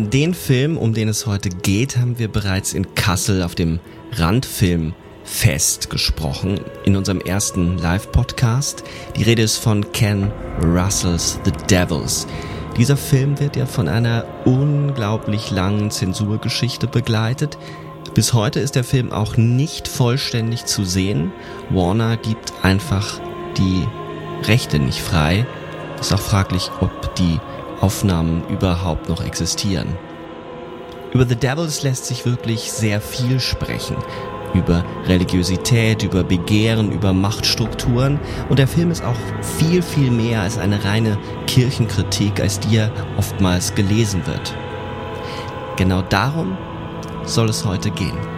[0.00, 3.78] Den Film, um den es heute geht, haben wir bereits in Kassel auf dem
[4.16, 8.82] Randfilmfest gesprochen, in unserem ersten Live-Podcast.
[9.14, 12.26] Die Rede ist von Ken Russells The Devils.
[12.76, 17.56] Dieser Film wird ja von einer unglaublich langen Zensurgeschichte begleitet.
[18.14, 21.30] Bis heute ist der Film auch nicht vollständig zu sehen.
[21.70, 23.20] Warner gibt einfach
[23.56, 23.86] die
[24.48, 25.46] Rechte nicht frei.
[26.00, 27.38] Ist auch fraglich, ob die
[27.84, 29.88] Aufnahmen überhaupt noch existieren.
[31.12, 33.96] Über The Devils lässt sich wirklich sehr viel sprechen.
[34.54, 38.18] Über Religiosität, über Begehren, über Machtstrukturen.
[38.48, 39.18] Und der Film ist auch
[39.58, 44.56] viel, viel mehr als eine reine Kirchenkritik, als die er oftmals gelesen wird.
[45.76, 46.56] Genau darum
[47.26, 48.33] soll es heute gehen.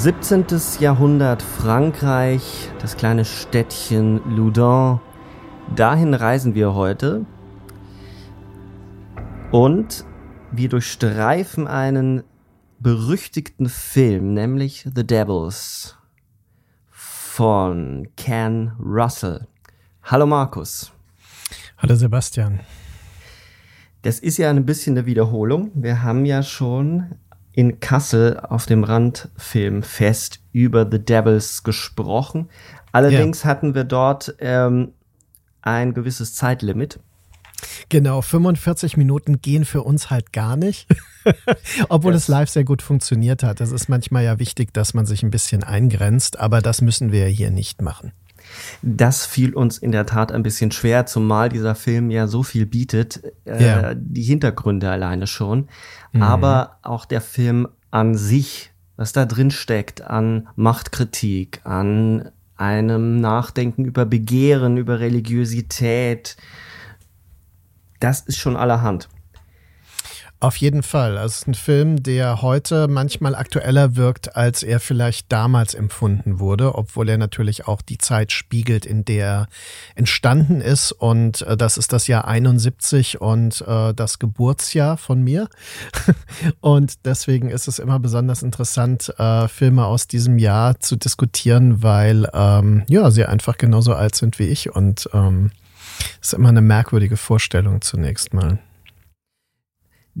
[0.00, 0.46] 17.
[0.78, 4.98] Jahrhundert Frankreich, das kleine Städtchen Loudun.
[5.76, 7.26] Dahin reisen wir heute.
[9.50, 10.06] Und
[10.52, 12.22] wir durchstreifen einen
[12.78, 15.98] berüchtigten Film, nämlich The Devils
[16.88, 19.48] von Ken Russell.
[20.04, 20.92] Hallo Markus.
[21.76, 22.60] Hallo Sebastian.
[24.00, 25.70] Das ist ja ein bisschen eine Wiederholung.
[25.74, 27.16] Wir haben ja schon
[27.52, 32.48] in Kassel auf dem Randfilmfest über The Devils gesprochen.
[32.92, 33.50] Allerdings ja.
[33.50, 34.92] hatten wir dort ähm,
[35.62, 37.00] ein gewisses Zeitlimit.
[37.88, 40.86] Genau, 45 Minuten gehen für uns halt gar nicht,
[41.88, 43.60] obwohl das es live sehr gut funktioniert hat.
[43.60, 47.26] Das ist manchmal ja wichtig, dass man sich ein bisschen eingrenzt, aber das müssen wir
[47.26, 48.12] hier nicht machen.
[48.82, 52.66] Das fiel uns in der Tat ein bisschen schwer, zumal dieser Film ja so viel
[52.66, 53.94] bietet, äh, ja.
[53.94, 55.68] die Hintergründe alleine schon
[56.12, 56.22] mhm.
[56.22, 63.84] aber auch der Film an sich, was da drin steckt an Machtkritik, an einem Nachdenken
[63.84, 66.36] über Begehren, über Religiosität,
[68.00, 69.08] das ist schon allerhand.
[70.42, 71.18] Auf jeden Fall.
[71.18, 76.38] Also es ist ein Film, der heute manchmal aktueller wirkt, als er vielleicht damals empfunden
[76.38, 79.46] wurde, obwohl er natürlich auch die Zeit spiegelt, in der er
[79.96, 80.92] entstanden ist.
[80.92, 85.46] Und äh, das ist das Jahr 71 und äh, das Geburtsjahr von mir.
[86.60, 92.26] und deswegen ist es immer besonders interessant, äh, Filme aus diesem Jahr zu diskutieren, weil
[92.32, 94.74] ähm, ja, sie einfach genauso alt sind wie ich.
[94.74, 95.50] Und ähm,
[96.22, 98.58] ist immer eine merkwürdige Vorstellung zunächst mal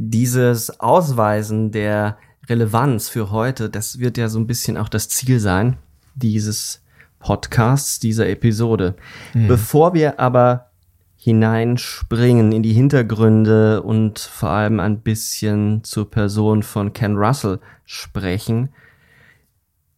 [0.02, 2.16] dieses Ausweisen der
[2.48, 5.76] Relevanz für heute, das wird ja so ein bisschen auch das Ziel sein
[6.14, 6.82] dieses
[7.18, 8.94] Podcasts, dieser Episode.
[9.34, 9.48] Mhm.
[9.48, 10.70] Bevor wir aber
[11.16, 18.70] hineinspringen in die Hintergründe und vor allem ein bisschen zur Person von Ken Russell sprechen,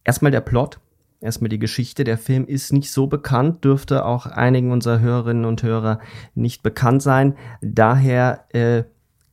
[0.03, 0.79] erstmal der Plot.
[1.21, 2.03] Erstmal die Geschichte.
[2.03, 5.99] Der Film ist nicht so bekannt, dürfte auch einigen unserer Hörerinnen und Hörer
[6.35, 7.37] nicht bekannt sein.
[7.61, 8.83] Daher äh,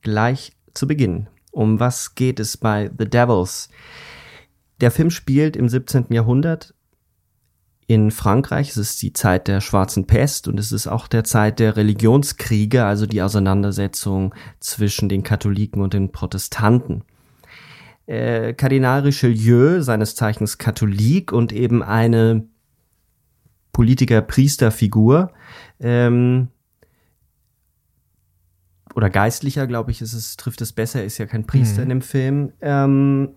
[0.01, 1.27] gleich zu Beginn.
[1.51, 3.69] Um was geht es bei The Devils?
[4.79, 6.07] Der Film spielt im 17.
[6.09, 6.73] Jahrhundert
[7.87, 8.69] in Frankreich.
[8.69, 12.85] Es ist die Zeit der schwarzen Pest und es ist auch der Zeit der Religionskriege,
[12.85, 17.03] also die Auseinandersetzung zwischen den Katholiken und den Protestanten.
[18.05, 22.47] Äh, Kardinal Richelieu, seines Zeichens Katholik und eben eine
[23.73, 25.31] Politiker-Priesterfigur,
[25.79, 26.47] ähm,
[28.95, 31.83] oder Geistlicher, glaube ich, ist es, trifft es besser, ist ja kein Priester mhm.
[31.83, 33.29] in dem Film, ähm,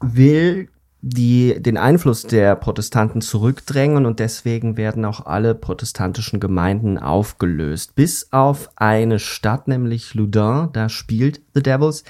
[0.00, 0.68] will
[1.02, 7.94] die den Einfluss der Protestanten zurückdrängen und deswegen werden auch alle protestantischen Gemeinden aufgelöst.
[7.94, 12.04] Bis auf eine Stadt, nämlich Loudun, da spielt The Devils.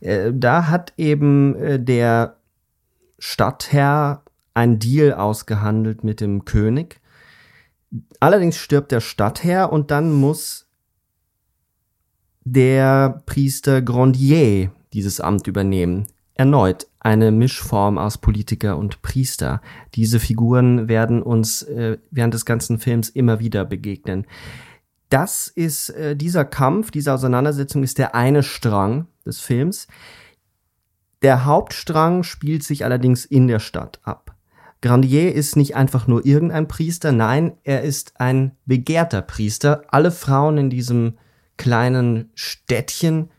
[0.00, 2.36] Äh, da hat eben äh, der
[3.18, 4.22] Stadtherr
[4.54, 7.00] ein Deal ausgehandelt mit dem König.
[8.20, 10.65] Allerdings stirbt der Stadtherr und dann muss
[12.46, 16.06] der Priester Grandier dieses Amt übernehmen.
[16.34, 19.60] Erneut eine Mischform aus Politiker und Priester.
[19.96, 24.26] Diese Figuren werden uns äh, während des ganzen Films immer wieder begegnen.
[25.08, 29.88] Das ist äh, dieser Kampf, diese Auseinandersetzung ist der eine Strang des Films.
[31.22, 34.36] Der Hauptstrang spielt sich allerdings in der Stadt ab.
[34.82, 39.82] Grandier ist nicht einfach nur irgendein Priester, nein, er ist ein begehrter Priester.
[39.88, 41.14] Alle Frauen in diesem
[41.56, 43.30] kleinen Städtchen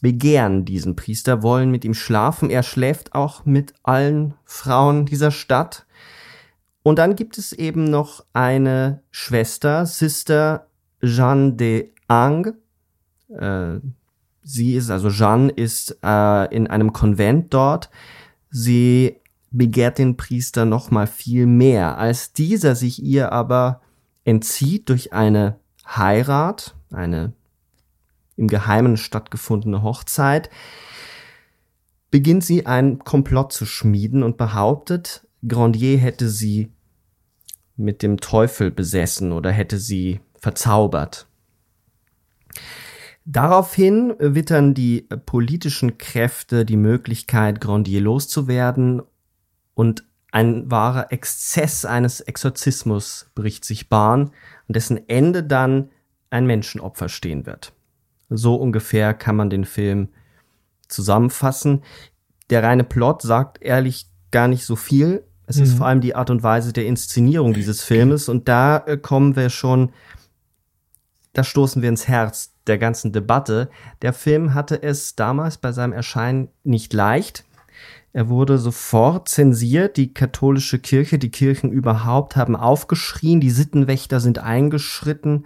[0.00, 2.50] begehren diesen Priester, wollen mit ihm schlafen.
[2.50, 5.86] Er schläft auch mit allen Frauen dieser Stadt.
[6.82, 10.68] Und dann gibt es eben noch eine Schwester, Sister
[11.02, 12.54] Jeanne de Ang.
[13.28, 13.80] Äh,
[14.42, 17.90] sie ist, also Jeanne ist äh, in einem Konvent dort.
[18.50, 19.16] Sie
[19.50, 21.98] begehrt den Priester noch mal viel mehr.
[21.98, 23.80] Als dieser sich ihr aber
[24.24, 27.32] entzieht durch eine Heirat, eine
[28.36, 30.50] im Geheimen stattgefundene Hochzeit,
[32.10, 36.70] beginnt sie ein Komplott zu schmieden und behauptet, Grandier hätte sie
[37.76, 41.26] mit dem Teufel besessen oder hätte sie verzaubert.
[43.24, 49.02] Daraufhin wittern die politischen Kräfte die Möglichkeit, Grandier loszuwerden
[49.74, 54.30] und ein wahrer Exzess eines Exorzismus bricht sich Bahn,
[54.68, 55.90] an dessen Ende dann
[56.30, 57.72] ein Menschenopfer stehen wird.
[58.28, 60.08] So ungefähr kann man den Film
[60.88, 61.82] zusammenfassen.
[62.50, 65.24] Der reine Plot sagt ehrlich gar nicht so viel.
[65.46, 65.62] Es mhm.
[65.62, 69.36] ist vor allem die Art und Weise der Inszenierung dieses Filmes und da äh, kommen
[69.36, 69.90] wir schon,
[71.32, 73.70] da stoßen wir ins Herz der ganzen Debatte.
[74.02, 77.44] Der Film hatte es damals bei seinem Erscheinen nicht leicht.
[78.12, 79.96] Er wurde sofort zensiert.
[79.98, 83.40] Die katholische Kirche, die Kirchen überhaupt haben aufgeschrien.
[83.40, 85.44] Die Sittenwächter sind eingeschritten.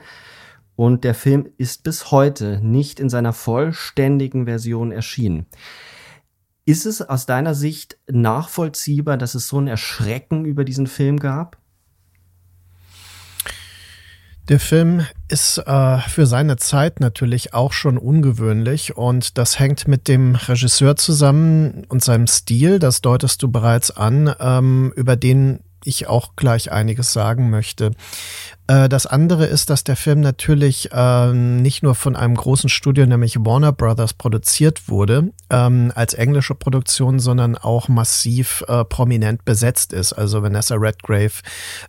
[0.76, 5.46] Und der Film ist bis heute nicht in seiner vollständigen Version erschienen.
[6.64, 11.58] Ist es aus deiner Sicht nachvollziehbar, dass es so ein Erschrecken über diesen Film gab?
[14.50, 20.08] Der Film ist äh, für seine Zeit natürlich auch schon ungewöhnlich und das hängt mit
[20.08, 26.08] dem Regisseur zusammen und seinem Stil, das deutest du bereits an, ähm, über den ich
[26.08, 27.92] auch gleich einiges sagen möchte.
[28.70, 33.04] Äh, das andere ist, dass der Film natürlich äh, nicht nur von einem großen Studio,
[33.04, 39.92] nämlich Warner Brothers, produziert wurde, ähm, als englische Produktion, sondern auch massiv äh, prominent besetzt
[39.92, 40.12] ist.
[40.12, 41.32] Also Vanessa Redgrave,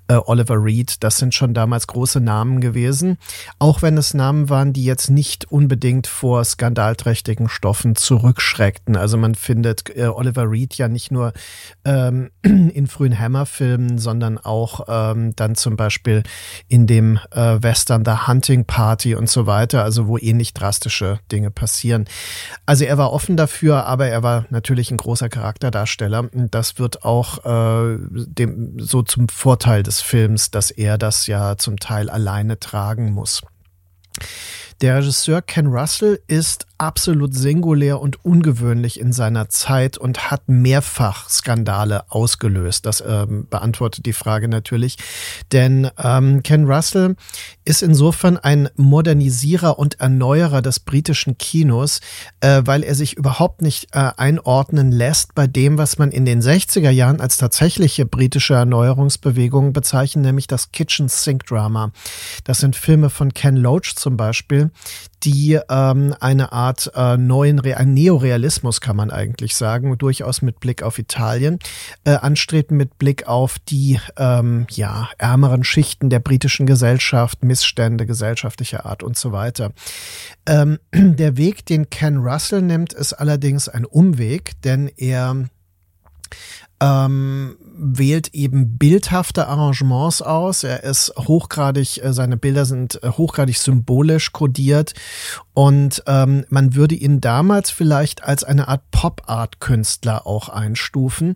[0.08, 3.18] äh, Oliver Reed, das sind schon damals große Namen gewesen.
[3.60, 8.96] Auch wenn es Namen waren, die jetzt nicht unbedingt vor skandalträchtigen Stoffen zurückschreckten.
[8.96, 11.34] Also man findet äh, Oliver Reed ja nicht nur
[11.86, 16.24] ähm, in frühen Hammer-Filmen, sondern auch ähm, dann zum Beispiel
[16.72, 21.52] in dem äh, Western The Hunting Party und so weiter, also wo ähnlich drastische Dinge
[21.52, 22.06] passieren.
[22.66, 26.30] Also er war offen dafür, aber er war natürlich ein großer Charakterdarsteller.
[26.34, 31.58] Und das wird auch äh, dem, so zum Vorteil des Films, dass er das ja
[31.58, 33.42] zum Teil alleine tragen muss.
[34.80, 41.30] Der Regisseur Ken Russell ist absolut singulär und ungewöhnlich in seiner Zeit und hat mehrfach
[41.30, 42.88] Skandale ausgelöst.
[42.88, 44.98] Das ähm, beantwortet die Frage natürlich.
[45.52, 47.16] Denn ähm, Ken Russell
[47.66, 52.02] ist insofern ein Modernisierer und Erneuerer des britischen Kinos,
[52.40, 56.42] äh, weil er sich überhaupt nicht äh, einordnen lässt bei dem, was man in den
[56.42, 61.92] 60er Jahren als tatsächliche britische Erneuerungsbewegung bezeichnet, nämlich das Kitchen Sink Drama.
[62.44, 64.72] Das sind Filme von Ken Loach zum Beispiel,
[65.24, 70.84] die ähm, eine Art äh, neuen Re Neorealismus, kann man eigentlich sagen, durchaus mit Blick
[70.84, 71.60] auf Italien,
[72.04, 78.86] äh, anstreben mit Blick auf die ähm, ja, ärmeren Schichten der britischen Gesellschaft, Missstände gesellschaftlicher
[78.86, 79.72] Art und so weiter.
[80.46, 85.50] Ähm, der Weg, den Ken Russell nimmt, ist allerdings ein Umweg, denn er
[86.82, 90.64] ähm, wählt eben bildhafte Arrangements aus.
[90.64, 94.94] Er ist hochgradig, äh, seine Bilder sind äh, hochgradig symbolisch kodiert
[95.54, 101.36] und ähm, man würde ihn damals vielleicht als eine Art Pop-Art-Künstler auch einstufen,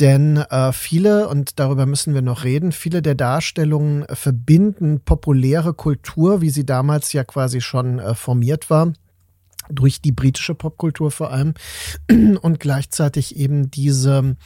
[0.00, 6.40] denn äh, viele, und darüber müssen wir noch reden, viele der Darstellungen verbinden populäre Kultur,
[6.40, 8.92] wie sie damals ja quasi schon äh, formiert war
[9.70, 11.54] durch die britische Popkultur vor allem
[12.42, 14.36] und gleichzeitig eben diese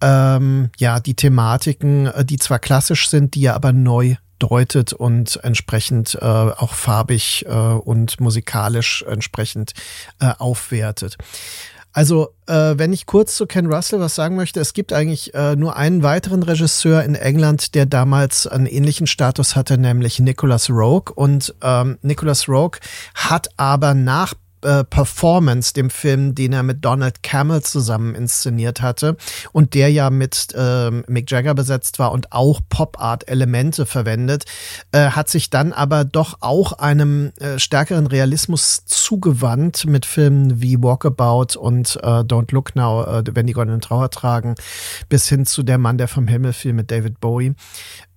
[0.00, 5.38] ähm, ja die Thematiken, äh, die zwar klassisch sind, die er aber neu deutet und
[5.42, 9.72] entsprechend äh, auch farbig äh, und musikalisch entsprechend
[10.18, 11.18] äh, aufwertet.
[11.92, 15.56] Also, äh, wenn ich kurz zu Ken Russell was sagen möchte, es gibt eigentlich äh,
[15.56, 21.12] nur einen weiteren Regisseur in England, der damals einen ähnlichen Status hatte, nämlich Nicholas Rogue.
[21.12, 22.78] Und ähm, Nicholas Rogue
[23.14, 29.16] hat aber nach äh, Performance, dem Film, den er mit Donald Camel zusammen inszeniert hatte
[29.52, 34.44] und der ja mit äh, Mick Jagger besetzt war und auch Pop-Art-Elemente verwendet,
[34.92, 40.82] äh, hat sich dann aber doch auch einem äh, stärkeren Realismus zugewandt mit Filmen wie
[40.82, 44.54] Walkabout und äh, Don't Look Now, wenn die goldenen Trauer tragen,
[45.08, 47.54] bis hin zu Der Mann, der vom Himmel fiel mit David Bowie.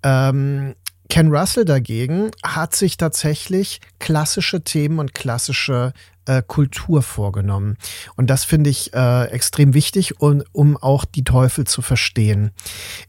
[0.03, 0.75] Ähm,
[1.09, 5.93] Ken Russell dagegen hat sich tatsächlich klassische Themen und klassische
[6.25, 7.77] äh, Kultur vorgenommen.
[8.15, 12.51] Und das finde ich äh, extrem wichtig, um, um auch die Teufel zu verstehen.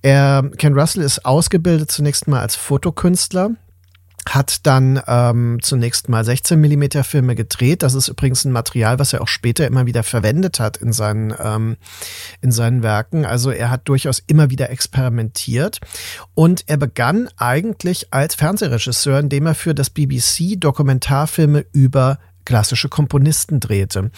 [0.03, 3.51] Er, Ken Russell ist ausgebildet zunächst mal als Fotokünstler
[4.29, 7.83] hat dann ähm, zunächst mal 16 Millimeter Filme gedreht.
[7.83, 11.35] Das ist übrigens ein Material, was er auch später immer wieder verwendet hat in seinen
[11.39, 11.77] ähm,
[12.41, 13.25] in seinen Werken.
[13.27, 15.81] Also er hat durchaus immer wieder experimentiert
[16.35, 23.61] und er begann eigentlich als Fernsehregisseur, indem er für das BBC Dokumentarfilme über klassische Komponisten
[23.61, 24.11] drehte.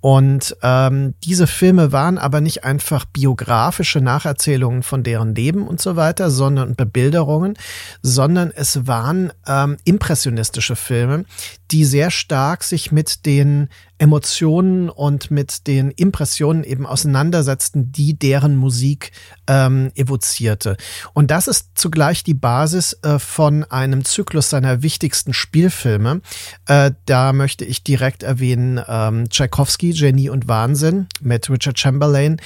[0.00, 5.96] Und ähm, diese Filme waren aber nicht einfach biografische Nacherzählungen von deren Leben und so
[5.96, 7.54] weiter, sondern Bebilderungen,
[8.02, 11.24] sondern es waren ähm, impressionistische Filme,
[11.72, 18.56] die sehr stark sich mit den Emotionen und mit den Impressionen eben auseinandersetzten, die deren
[18.56, 19.12] Musik
[19.46, 20.76] ähm, evozierte.
[21.14, 26.20] Und das ist zugleich die Basis äh, von einem Zyklus seiner wichtigsten Spielfilme.
[26.66, 32.40] Äh, da möchte ich direkt erwähnen ähm, Tchaikovsky, Genie und Wahnsinn mit Richard Chamberlain.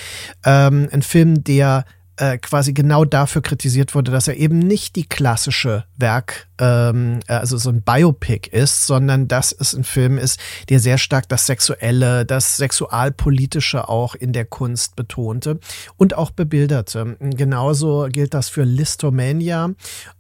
[0.45, 1.85] Ähm, ein Film, der
[2.17, 7.57] äh, quasi genau dafür kritisiert wurde, dass er eben nicht die klassische Werk, ähm, also
[7.57, 12.25] so ein Biopic ist, sondern dass es ein Film ist, der sehr stark das Sexuelle,
[12.25, 15.59] das Sexualpolitische auch in der Kunst betonte
[15.97, 17.17] und auch bebilderte.
[17.21, 19.71] Genauso gilt das für Listomania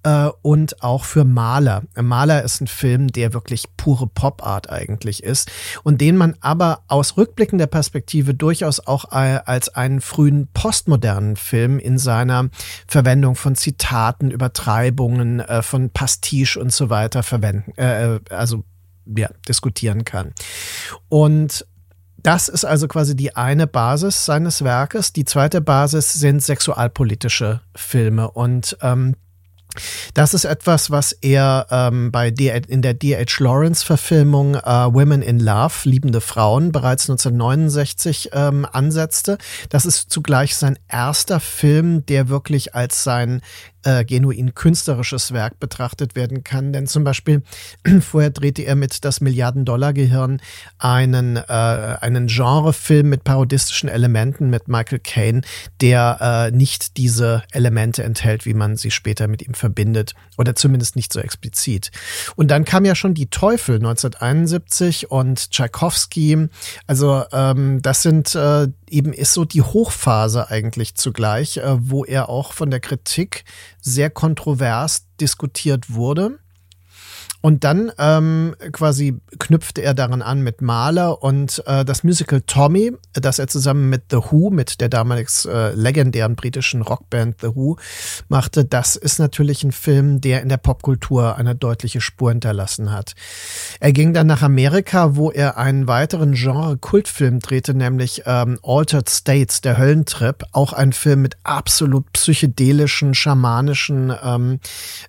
[0.02, 1.82] äh, und auch für Maler.
[2.00, 5.50] Maler ist ein Film, der wirklich pure Pop-Art eigentlich ist
[5.82, 11.78] und den man aber aus rückblickender Perspektive durchaus auch äh, als einen frühen postmodernen Film
[11.78, 12.48] in seiner
[12.86, 15.90] Verwendung von Zitaten, Übertreibungen, äh, von
[16.26, 18.64] Pastiche und so weiter verwenden, äh, äh, also
[19.16, 20.32] ja, diskutieren kann.
[21.08, 21.64] Und
[22.18, 25.12] das ist also quasi die eine Basis seines Werkes.
[25.12, 29.14] Die zweite Basis sind sexualpolitische Filme und ähm,
[30.14, 33.42] das ist etwas, was er ähm, bei D in der D.H.
[33.42, 39.36] Lawrence-Verfilmung äh, Women in Love, liebende Frauen, bereits 1969 ähm, ansetzte.
[39.68, 43.42] Das ist zugleich sein erster Film, der wirklich als sein
[43.86, 46.72] äh, genuin künstlerisches Werk betrachtet werden kann.
[46.72, 47.42] Denn zum Beispiel
[48.00, 50.40] vorher drehte er mit Das Milliarden-Dollar-Gehirn
[50.78, 55.42] einen, äh, einen Genrefilm mit parodistischen Elementen mit Michael Caine,
[55.80, 60.96] der äh, nicht diese Elemente enthält, wie man sie später mit ihm verbindet oder zumindest
[60.96, 61.90] nicht so explizit.
[62.34, 66.48] Und dann kam ja schon Die Teufel 1971 und Tchaikovsky.
[66.86, 72.28] Also ähm, das sind äh, eben ist so die Hochphase eigentlich zugleich, äh, wo er
[72.28, 73.44] auch von der Kritik
[73.80, 76.38] sehr kontrovers diskutiert wurde.
[77.46, 82.90] Und dann ähm, quasi knüpfte er daran an mit Mahler und äh, das Musical Tommy,
[83.12, 87.76] das er zusammen mit The Who, mit der damals äh, legendären britischen Rockband The Who
[88.26, 93.14] machte, das ist natürlich ein Film, der in der Popkultur eine deutliche Spur hinterlassen hat.
[93.78, 99.60] Er ging dann nach Amerika, wo er einen weiteren Genre-Kultfilm drehte, nämlich ähm, Altered States,
[99.60, 104.58] der Höllentrip, auch ein Film mit absolut psychedelischen, schamanischen ähm,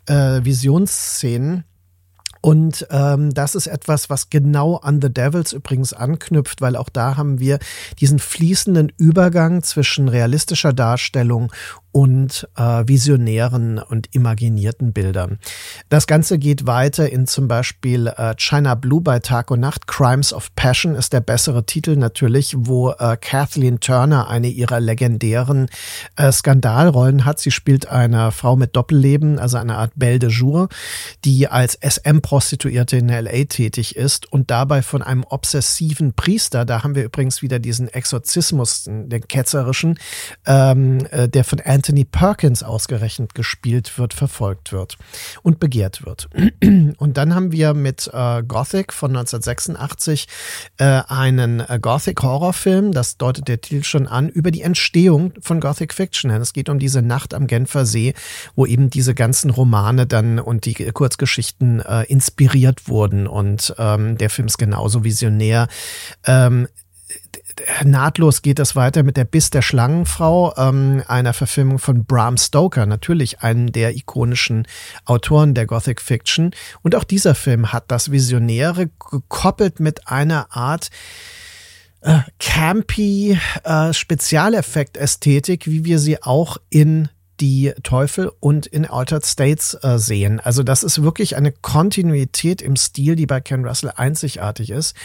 [0.06, 1.64] äh, Visionsszenen.
[2.42, 7.18] Und ähm, das ist etwas, was genau an The Devils übrigens anknüpft, weil auch da
[7.18, 7.60] haben wir
[8.00, 11.52] diesen fließenden Übergang zwischen realistischer Darstellung
[11.92, 15.40] und äh, visionären und imaginierten Bildern.
[15.90, 19.88] Das Ganze geht weiter in zum Beispiel äh, China Blue bei Tag und Nacht.
[19.88, 25.68] Crimes of Passion ist der bessere Titel natürlich, wo äh, Kathleen Turner eine ihrer legendären
[26.16, 27.40] äh, Skandalrollen hat.
[27.40, 30.70] Sie spielt eine Frau mit Doppelleben, also eine Art Belle de Jour,
[31.26, 36.96] die als SM-Prostituierte in LA tätig ist und dabei von einem obsessiven Priester, da haben
[36.96, 39.98] wir übrigens wieder diesen Exorzismus, den ketzerischen,
[40.46, 44.98] ähm, äh, der von Anthony Anthony Perkins ausgerechnet gespielt wird, verfolgt wird
[45.42, 46.28] und begehrt wird.
[46.98, 50.28] Und dann haben wir mit äh, Gothic von 1986
[50.80, 55.94] äh, einen äh, Gothic-Horrorfilm, das deutet der Titel schon an, über die Entstehung von Gothic
[55.94, 56.30] Fiction.
[56.30, 58.14] Es geht um diese Nacht am Genfer See,
[58.56, 63.28] wo eben diese ganzen Romane dann und die Kurzgeschichten äh, inspiriert wurden.
[63.28, 65.70] Und ähm, der Film ist genauso visionär.
[66.26, 66.68] Ähm,
[67.84, 72.86] nahtlos geht es weiter mit der Biss der Schlangenfrau, ähm, einer Verfilmung von Bram Stoker,
[72.86, 74.68] natürlich einem der ikonischen
[75.06, 76.52] Autoren der Gothic Fiction.
[76.82, 80.90] Und auch dieser Film hat das Visionäre gekoppelt mit einer Art
[82.02, 89.78] äh, campy äh, Spezialeffekt-Ästhetik, wie wir sie auch in die Teufel und in Altered States
[89.82, 90.40] äh, sehen.
[90.40, 94.96] Also das ist wirklich eine Kontinuität im Stil, die bei Ken Russell einzigartig ist.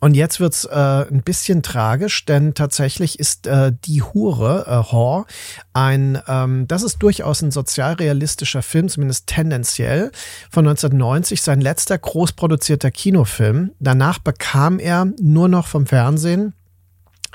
[0.00, 5.26] Und jetzt wird's äh, ein bisschen tragisch, denn tatsächlich ist äh, die Hure, äh, Whore,
[5.72, 10.12] ein, ähm, das ist durchaus ein sozialrealistischer Film, zumindest tendenziell,
[10.50, 13.72] von 1990, sein letzter großproduzierter Kinofilm.
[13.80, 16.54] Danach bekam er nur noch vom Fernsehen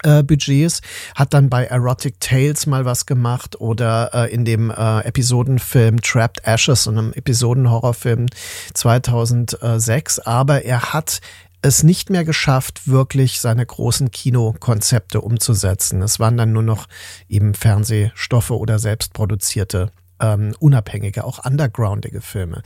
[0.03, 0.81] äh, Budgets,
[1.15, 6.45] hat dann bei Erotic Tales mal was gemacht oder äh, in dem äh, Episodenfilm Trapped
[6.45, 8.27] Ashes, und einem Episodenhorrorfilm
[8.73, 11.21] 2006, aber er hat
[11.61, 16.01] es nicht mehr geschafft, wirklich seine großen Kinokonzepte umzusetzen.
[16.01, 16.87] Es waren dann nur noch
[17.27, 22.61] eben Fernsehstoffe oder selbstproduzierte ähm, unabhängige, auch undergroundige Filme.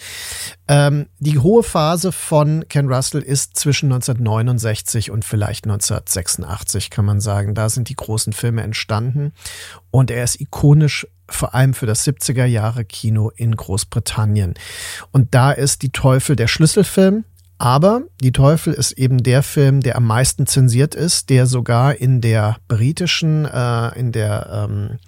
[0.67, 7.20] Ähm, die hohe Phase von Ken Russell ist zwischen 1969 und vielleicht 1986, kann man
[7.20, 7.55] sagen.
[7.55, 9.34] Da sind die großen Filme entstanden
[9.89, 14.53] und er ist ikonisch vor allem für das 70er Jahre Kino in Großbritannien.
[15.12, 17.24] Und da ist Die Teufel der Schlüsselfilm,
[17.58, 22.22] aber Die Teufel ist eben der Film, der am meisten zensiert ist, der sogar in
[22.22, 25.00] der britischen, äh, in der ähm,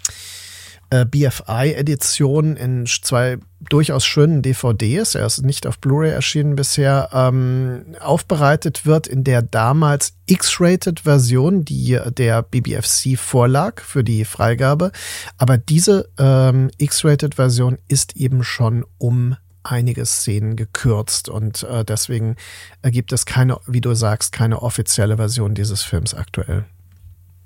[0.93, 7.95] äh, BFI-Edition in zwei durchaus schönen DVDs, er ist nicht auf Blu-ray erschienen bisher, ähm,
[7.99, 14.91] aufbereitet wird in der damals X-Rated-Version, die der BBFC vorlag für die Freigabe.
[15.37, 22.35] Aber diese ähm, X-Rated-Version ist eben schon um einige Szenen gekürzt und äh, deswegen
[22.83, 26.65] gibt es keine, wie du sagst, keine offizielle Version dieses Films aktuell.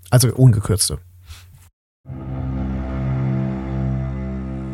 [0.09, 0.99] Also ungekürzte.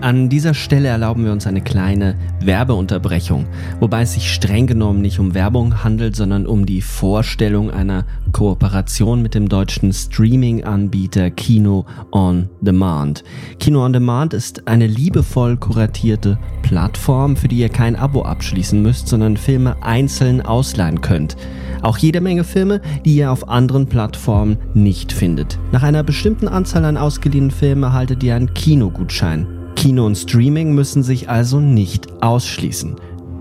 [0.04, 3.46] An dieser Stelle erlauben wir uns eine kleine Werbeunterbrechung,
[3.80, 9.22] wobei es sich streng genommen nicht um Werbung handelt, sondern um die Vorstellung einer Kooperation
[9.22, 13.24] mit dem deutschen Streaming-Anbieter Kino on Demand.
[13.60, 19.08] Kino on Demand ist eine liebevoll kuratierte Plattform, für die ihr kein Abo abschließen müsst,
[19.08, 21.38] sondern Filme einzeln ausleihen könnt.
[21.82, 25.58] Auch jede Menge Filme, die ihr auf anderen Plattformen nicht findet.
[25.72, 29.63] Nach einer bestimmten Anzahl an ausgeliehenen Filmen erhaltet ihr einen Kinogutschein.
[29.76, 32.96] Kino und Streaming müssen sich also nicht ausschließen.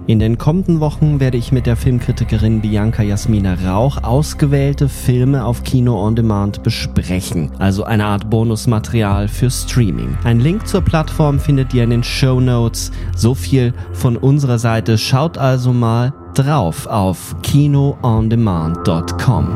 [0.09, 5.63] In den kommenden Wochen werde ich mit der Filmkritikerin Bianca Jasmina Rauch ausgewählte Filme auf
[5.63, 10.19] Kino on Demand besprechen, also eine Art Bonusmaterial für Streaming.
[10.25, 12.91] Ein Link zur Plattform findet ihr in den Show Notes.
[13.15, 14.99] So viel von unserer Seite.
[14.99, 19.49] Schaut also mal drauf auf kinoondemand.com.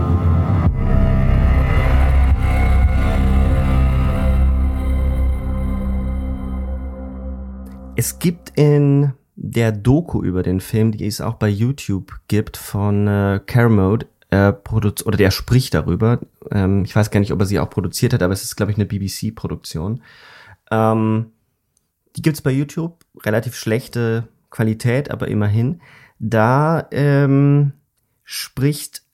[7.99, 13.09] Es gibt in der Doku über den Film, die es auch bei YouTube gibt, von
[13.09, 16.21] äh, Caramode, äh, oder der spricht darüber.
[16.51, 18.71] Ähm, ich weiß gar nicht, ob er sie auch produziert hat, aber es ist, glaube
[18.71, 20.03] ich, eine BBC-Produktion.
[20.71, 21.33] Ähm,
[22.17, 25.81] die gibt's bei YouTube, relativ schlechte Qualität, aber immerhin.
[26.19, 27.73] Da ähm,
[28.25, 29.05] spricht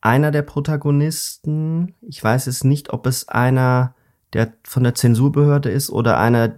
[0.00, 3.94] einer der Protagonisten, ich weiß es nicht, ob es einer
[4.32, 6.56] der von der Zensurbehörde ist oder einer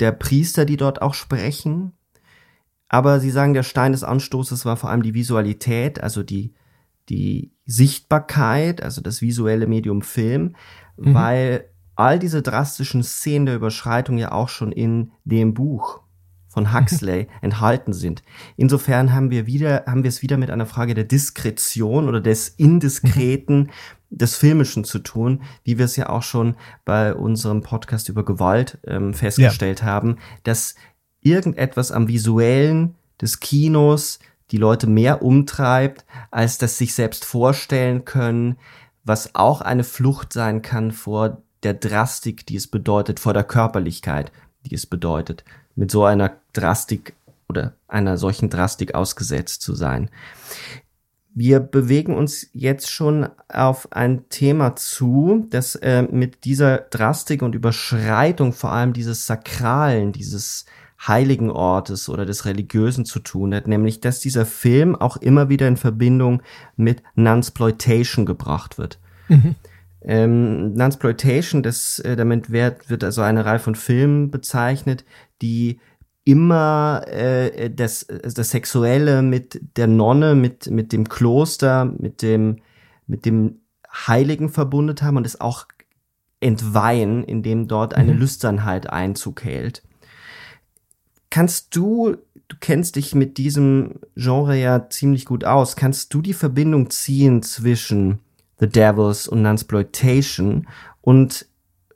[0.00, 1.92] der Priester, die dort auch sprechen.
[2.88, 6.54] Aber sie sagen, der Stein des Anstoßes war vor allem die Visualität, also die,
[7.08, 10.54] die Sichtbarkeit, also das visuelle Medium Film,
[10.96, 11.14] mhm.
[11.14, 16.02] weil all diese drastischen Szenen der Überschreitung ja auch schon in dem Buch
[16.56, 18.22] von Huxley enthalten sind.
[18.56, 22.48] Insofern haben wir wieder, haben wir es wieder mit einer Frage der Diskretion oder des
[22.48, 23.70] Indiskreten
[24.08, 28.78] des Filmischen zu tun, wie wir es ja auch schon bei unserem Podcast über Gewalt
[28.86, 29.86] ähm, festgestellt ja.
[29.86, 30.76] haben, dass
[31.20, 34.18] irgendetwas am Visuellen des Kinos
[34.50, 38.56] die Leute mehr umtreibt, als das sich selbst vorstellen können,
[39.04, 44.32] was auch eine Flucht sein kann vor der Drastik, die es bedeutet, vor der Körperlichkeit,
[44.64, 45.44] die es bedeutet,
[45.76, 47.14] mit so einer Drastik
[47.48, 50.10] oder einer solchen Drastik ausgesetzt zu sein.
[51.38, 57.54] Wir bewegen uns jetzt schon auf ein Thema zu, das äh, mit dieser Drastik und
[57.54, 60.64] Überschreitung vor allem dieses Sakralen, dieses
[61.06, 65.68] heiligen Ortes oder des Religiösen zu tun hat, nämlich dass dieser Film auch immer wieder
[65.68, 66.42] in Verbindung
[66.76, 68.98] mit Nunsploitation gebracht wird.
[69.28, 69.56] Mhm.
[70.02, 75.04] Ähm, Nunsploitation, das, äh, damit wird, wird also eine Reihe von Filmen bezeichnet,
[75.42, 75.80] die
[76.24, 82.58] immer äh, das, das Sexuelle mit der Nonne, mit, mit dem Kloster, mit dem,
[83.06, 83.60] mit dem
[84.06, 85.66] Heiligen verbundet haben und es auch
[86.40, 88.18] entweihen, indem dort eine mhm.
[88.18, 89.82] Lüsternheit Einzug hält.
[91.30, 92.16] Kannst du,
[92.48, 97.42] du kennst dich mit diesem Genre ja ziemlich gut aus, kannst du die Verbindung ziehen
[97.42, 98.20] zwischen
[98.58, 100.66] The Devils und Nunsploitation
[101.00, 101.46] und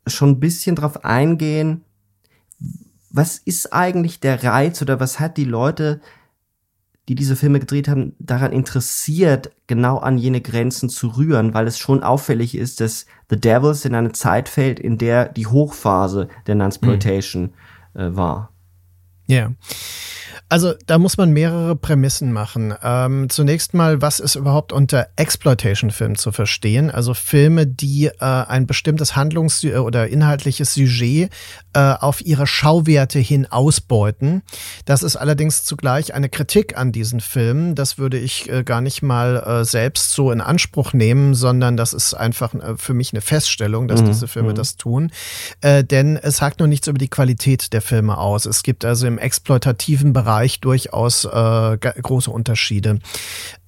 [0.07, 1.83] schon ein bisschen drauf eingehen,
[3.11, 6.01] was ist eigentlich der Reiz oder was hat die Leute,
[7.09, 11.79] die diese Filme gedreht haben, daran interessiert, genau an jene Grenzen zu rühren, weil es
[11.79, 16.55] schon auffällig ist, dass The Devils in eine Zeit fällt, in der die Hochphase der
[16.55, 17.53] Nunsploitation
[17.94, 18.01] mhm.
[18.01, 18.53] äh, war.
[19.27, 19.53] Ja.
[20.51, 22.75] Also da muss man mehrere Prämissen machen.
[22.83, 26.91] Ähm, zunächst mal, was ist überhaupt unter Exploitation-Film zu verstehen?
[26.91, 31.31] Also Filme, die äh, ein bestimmtes Handlungs- oder inhaltliches Sujet
[31.73, 34.43] äh, auf ihre Schauwerte hin ausbeuten.
[34.87, 37.77] Das ist allerdings zugleich eine Kritik an diesen Filmen.
[37.77, 41.93] Das würde ich äh, gar nicht mal äh, selbst so in Anspruch nehmen, sondern das
[41.93, 44.07] ist einfach äh, für mich eine Feststellung, dass mhm.
[44.07, 44.57] diese Filme mhm.
[44.57, 45.13] das tun.
[45.61, 48.47] Äh, denn es sagt nur nichts über die Qualität der Filme aus.
[48.47, 52.98] Es gibt also im exploitativen Bereich Bereich durchaus äh, große Unterschiede.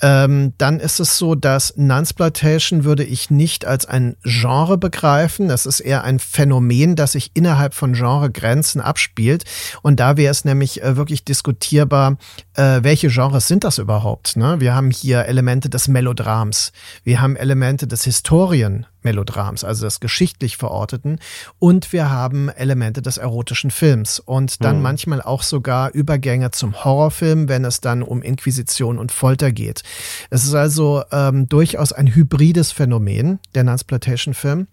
[0.01, 5.49] Ähm, dann ist es so, dass Nunsploitation würde ich nicht als ein Genre begreifen.
[5.49, 9.45] Das ist eher ein Phänomen, das sich innerhalb von Genregrenzen abspielt.
[9.83, 12.17] Und da wäre es nämlich äh, wirklich diskutierbar,
[12.55, 14.37] äh, welche Genres sind das überhaupt?
[14.37, 14.59] Ne?
[14.61, 16.73] Wir haben hier Elemente des Melodrams.
[17.05, 18.87] Wir haben Elemente des Historien.
[19.05, 21.19] Melodrams, also des geschichtlich verorteten.
[21.59, 24.83] Und wir haben Elemente des erotischen Films und dann mhm.
[24.83, 29.83] manchmal auch sogar Übergänge zum Horrorfilm, wenn es dann um Inquisition und Folter geht.
[30.31, 34.67] Es ist also ähm, durchaus ein hybrides Phänomen, der Nunsploitation-Film.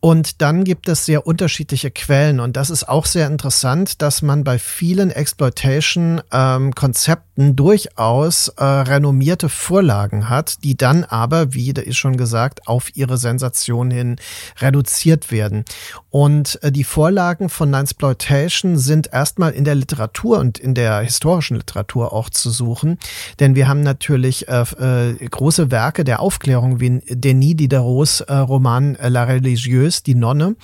[0.00, 4.44] Und dann gibt es sehr unterschiedliche Quellen und das ist auch sehr interessant, dass man
[4.44, 11.96] bei vielen Exploitation-Konzepten ähm, durchaus äh, renommierte Vorlagen hat, die dann aber, wie da ist
[11.96, 14.14] schon gesagt, auf ihre Sensation hin
[14.60, 15.64] reduziert werden.
[16.10, 21.56] Und äh, die Vorlagen von Exploitation sind erstmal in der Literatur und in der historischen
[21.56, 23.00] Literatur auch zu suchen,
[23.40, 28.96] denn wir haben natürlich äh, äh große Werke der Aufklärung wie Denis Diderots äh, Roman
[29.00, 30.56] La Religieuse die Nonne,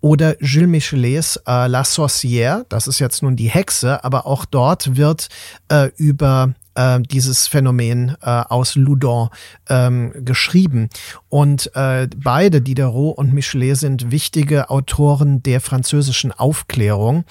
[0.00, 4.96] oder Gilles Michelets äh, La Sorcière, das ist jetzt nun die Hexe, aber auch dort
[4.96, 5.28] wird
[5.68, 9.28] äh, über äh, dieses Phänomen äh, aus Loudon
[9.68, 10.88] ähm, geschrieben.
[11.28, 17.24] Und äh, beide, Diderot und Michelet, sind wichtige Autoren der französischen Aufklärung.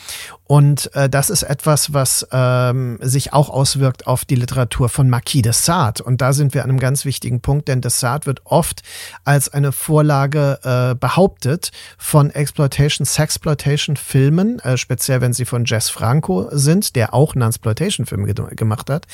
[0.52, 5.44] Und äh, das ist etwas, was ähm, sich auch auswirkt auf die Literatur von Marquis
[5.44, 6.04] de Sade.
[6.04, 8.82] Und da sind wir an einem ganz wichtigen Punkt, denn de Sade wird oft
[9.24, 15.90] als eine Vorlage äh, behauptet von Exploitation, Sexploitation Filmen, äh, speziell wenn sie von Jess
[15.90, 19.06] Franco sind, der auch einen Exploitation-Film ge gemacht hat.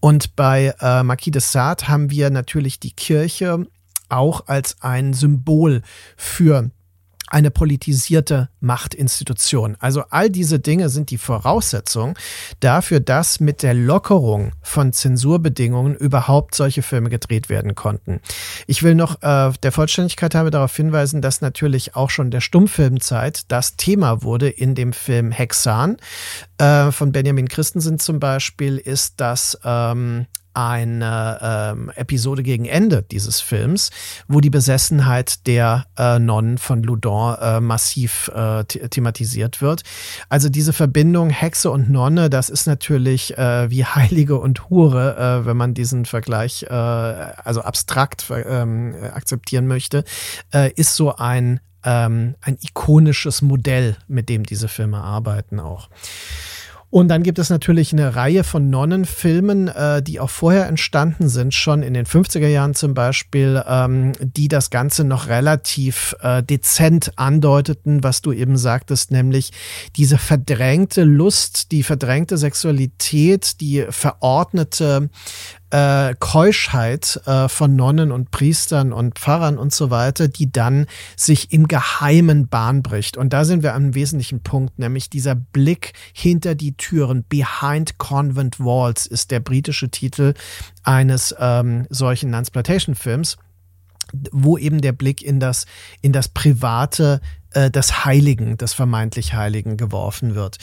[0.00, 3.66] Und bei äh, Marquis de Sade haben wir natürlich die Kirche
[4.08, 5.82] auch als ein Symbol
[6.16, 6.70] für
[7.28, 9.76] eine politisierte Machtinstitution.
[9.80, 12.18] Also all diese Dinge sind die Voraussetzung
[12.60, 18.20] dafür, dass mit der Lockerung von Zensurbedingungen überhaupt solche Filme gedreht werden konnten.
[18.66, 23.50] Ich will noch äh, der Vollständigkeit habe darauf hinweisen, dass natürlich auch schon der Stummfilmzeit
[23.50, 25.96] das Thema wurde in dem Film Hexan
[26.58, 33.40] äh, von Benjamin Christensen zum Beispiel ist das ähm, eine ähm, Episode gegen Ende dieses
[33.40, 33.90] Films,
[34.28, 39.82] wo die Besessenheit der äh, Nonnen von Loudon äh, massiv äh, thematisiert wird.
[40.28, 45.46] Also diese Verbindung Hexe und Nonne, das ist natürlich äh, wie Heilige und Hure, äh,
[45.46, 50.04] wenn man diesen Vergleich äh, also abstrakt ähm, akzeptieren möchte,
[50.52, 55.90] äh, ist so ein ähm, ein ikonisches Modell, mit dem diese Filme arbeiten auch.
[56.94, 61.52] Und dann gibt es natürlich eine Reihe von Nonnenfilmen, äh, die auch vorher entstanden sind,
[61.52, 67.10] schon in den 50er Jahren zum Beispiel, ähm, die das Ganze noch relativ äh, dezent
[67.16, 69.50] andeuteten, was du eben sagtest, nämlich
[69.96, 75.10] diese verdrängte Lust, die verdrängte Sexualität, die verordnete
[75.74, 81.52] äh, Keuschheit äh, von Nonnen und Priestern und Pfarrern und so weiter, die dann sich
[81.52, 83.16] im Geheimen Bahn bricht.
[83.16, 87.24] Und da sind wir am wesentlichen Punkt, nämlich dieser Blick hinter die Türen.
[87.28, 90.34] Behind Convent Walls ist der britische Titel
[90.84, 93.36] eines ähm, solchen Nunsplantation-Films
[94.30, 95.66] wo eben der Blick in das,
[96.00, 97.20] in das private
[97.54, 100.58] äh, des Heiligen, des vermeintlich Heiligen geworfen wird.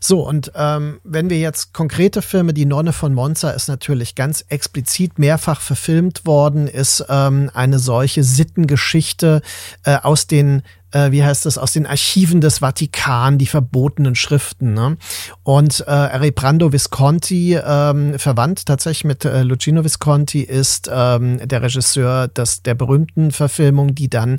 [0.00, 4.44] So, und ähm, wenn wir jetzt konkrete Filme, die Nonne von Monza ist natürlich ganz
[4.48, 9.42] explizit mehrfach verfilmt worden, ist ähm, eine solche Sittengeschichte
[9.84, 14.74] äh, aus den äh, wie heißt das, aus den Archiven des Vatikan, die verbotenen Schriften.
[14.74, 14.96] Ne?
[15.42, 22.28] Und äh, Reprando Visconti, ähm, verwandt tatsächlich mit äh, Lucino Visconti, ist ähm, der Regisseur
[22.28, 24.38] des, der berühmten Verfilmung, die dann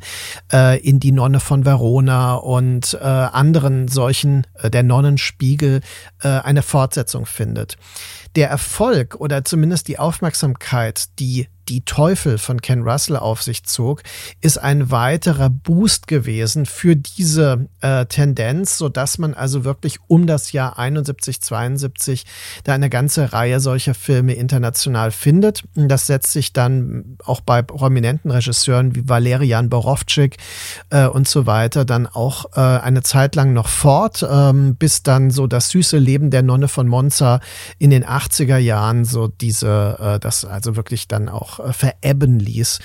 [0.52, 5.82] äh, in Die Nonne von Verona und äh, anderen solchen, äh, der Nonnenspiegel,
[6.22, 7.78] äh, eine Fortsetzung findet.
[8.38, 14.04] Der Erfolg oder zumindest die Aufmerksamkeit, die die Teufel von Ken Russell auf sich zog,
[14.42, 20.28] ist ein weiterer Boost gewesen für diese äh, Tendenz, so dass man also wirklich um
[20.28, 22.26] das Jahr 71, 72
[22.64, 25.64] da eine ganze Reihe solcher Filme international findet.
[25.76, 30.38] Das setzt sich dann auch bei prominenten Regisseuren wie Valerian Borowczyk
[30.90, 35.32] äh, und so weiter dann auch äh, eine Zeit lang noch fort, ähm, bis dann
[35.32, 37.42] so das süße Leben der Nonne von Monza
[37.78, 42.80] in den 80er Jahren so diese, äh, das also wirklich dann auch äh, verebben ließ.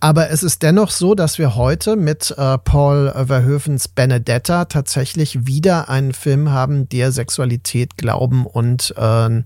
[0.00, 5.88] Aber es ist dennoch so, dass wir heute mit äh, Paul Verhoevens Benedetta tatsächlich wieder
[5.88, 9.42] einen Film haben, der Sexualität, Glauben und äh,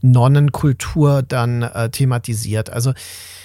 [0.00, 2.70] Nonnenkultur dann äh, thematisiert.
[2.70, 2.92] Also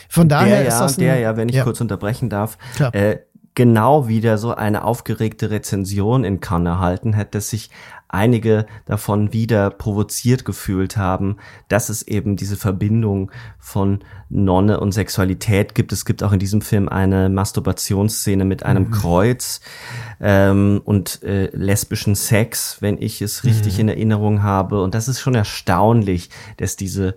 [0.08, 1.64] von daher der ist ja, das ein, der ja, wenn ich ja.
[1.64, 2.58] kurz unterbrechen darf,
[2.94, 3.18] äh,
[3.56, 7.70] genau wieder so eine aufgeregte Rezension in Cannes erhalten hätte, sich
[8.10, 15.76] einige davon wieder provoziert gefühlt haben, dass es eben diese Verbindung von Nonne und Sexualität
[15.76, 15.92] gibt.
[15.92, 18.92] Es gibt auch in diesem Film eine Masturbationsszene mit einem mhm.
[18.92, 19.62] Kreuz
[20.20, 23.82] ähm, und äh, lesbischen Sex, wenn ich es richtig mhm.
[23.82, 24.82] in Erinnerung habe.
[24.82, 27.16] Und das ist schon erstaunlich, dass diese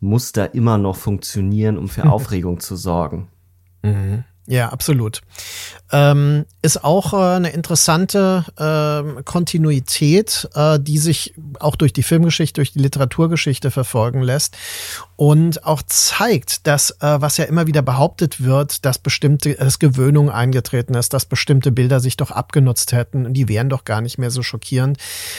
[0.00, 3.28] Muster immer noch funktionieren, um für Aufregung zu sorgen.
[3.82, 4.24] Mhm.
[4.46, 5.20] Ja, absolut.
[5.92, 12.60] Ähm, ist auch äh, eine interessante äh, Kontinuität, äh, die sich auch durch die Filmgeschichte,
[12.60, 14.56] durch die Literaturgeschichte verfolgen lässt
[15.16, 20.30] und auch zeigt, dass, äh, was ja immer wieder behauptet wird, dass bestimmte, dass Gewöhnung
[20.30, 24.18] eingetreten ist, dass bestimmte Bilder sich doch abgenutzt hätten und die wären doch gar nicht
[24.18, 24.98] mehr so schockierend.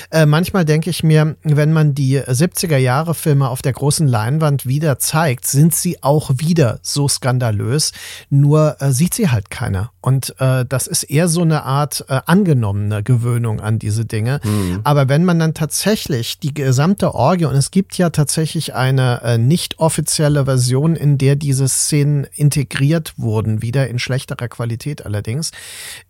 [0.10, 4.66] Äh, manchmal denke ich mir, wenn man die 70er Jahre Filme auf der großen Leinwand
[4.66, 7.92] wieder zeigt, sind sie auch wieder so skandalös,
[8.30, 9.92] nur äh, sieht sie halt keiner.
[10.02, 14.42] Und äh, das ist eher so eine Art äh, angenommene Gewöhnung an diese Dinge.
[14.44, 14.82] Mhm.
[14.84, 19.38] Aber wenn man dann tatsächlich die gesamte Orgie, und es gibt ja tatsächlich eine äh,
[19.38, 25.52] nicht offizielle Version, in der diese Szenen integriert wurden, wieder in schlechterer Qualität allerdings,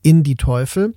[0.02, 0.94] in die Teufel,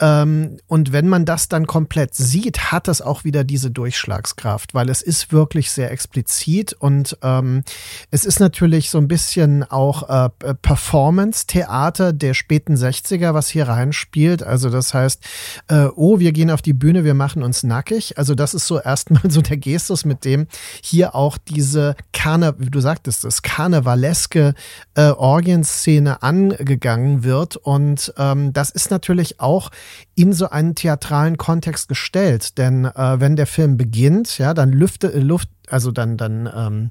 [0.00, 4.88] ähm, und wenn man das dann komplett sieht, hat das auch wieder diese Durchschlagskraft, weil
[4.90, 7.62] es ist wirklich sehr explizit und ähm,
[8.10, 14.42] es ist natürlich so ein bisschen auch äh, Performance-Theater der späten 60er, was hier reinspielt.
[14.42, 15.22] Also das heißt,
[15.68, 18.18] äh, oh, wir gehen auf die Bühne, wir machen uns nackig.
[18.18, 20.48] Also das ist so erstmal so der Gestus, mit dem
[20.82, 24.54] hier auch diese Karne, wie du sagtest, das karnevaleske
[24.94, 27.56] äh, Orgienszene angegangen wird.
[27.56, 29.70] Und ähm, das ist natürlich auch
[30.14, 32.58] in so einen theatralen Kontext gestellt.
[32.58, 36.90] Denn äh, wenn der Film beginnt, ja, dann lüftet, Luft, also dann, dann ähm,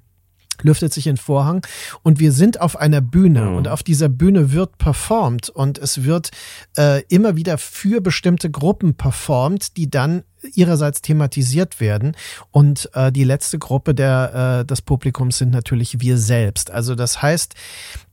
[0.61, 1.65] lüftet sich ein Vorhang
[2.03, 3.55] und wir sind auf einer Bühne mhm.
[3.55, 6.31] und auf dieser Bühne wird performt und es wird
[6.77, 12.15] äh, immer wieder für bestimmte Gruppen performt, die dann ihrerseits thematisiert werden
[12.51, 16.69] und äh, die letzte Gruppe der äh, des Publikums sind natürlich wir selbst.
[16.69, 17.55] Also das heißt,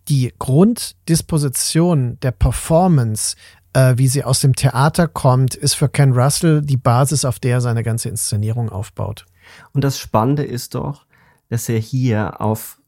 [0.09, 3.37] die Grunddisposition der Performance
[3.73, 7.53] äh, wie sie aus dem Theater kommt, ist für Ken Russell die Basis, auf der
[7.53, 9.27] er seine ganze Inszenierung aufbaut.
[9.73, 11.07] Und das Spannende ist doch,
[11.49, 12.81] dass er hier auf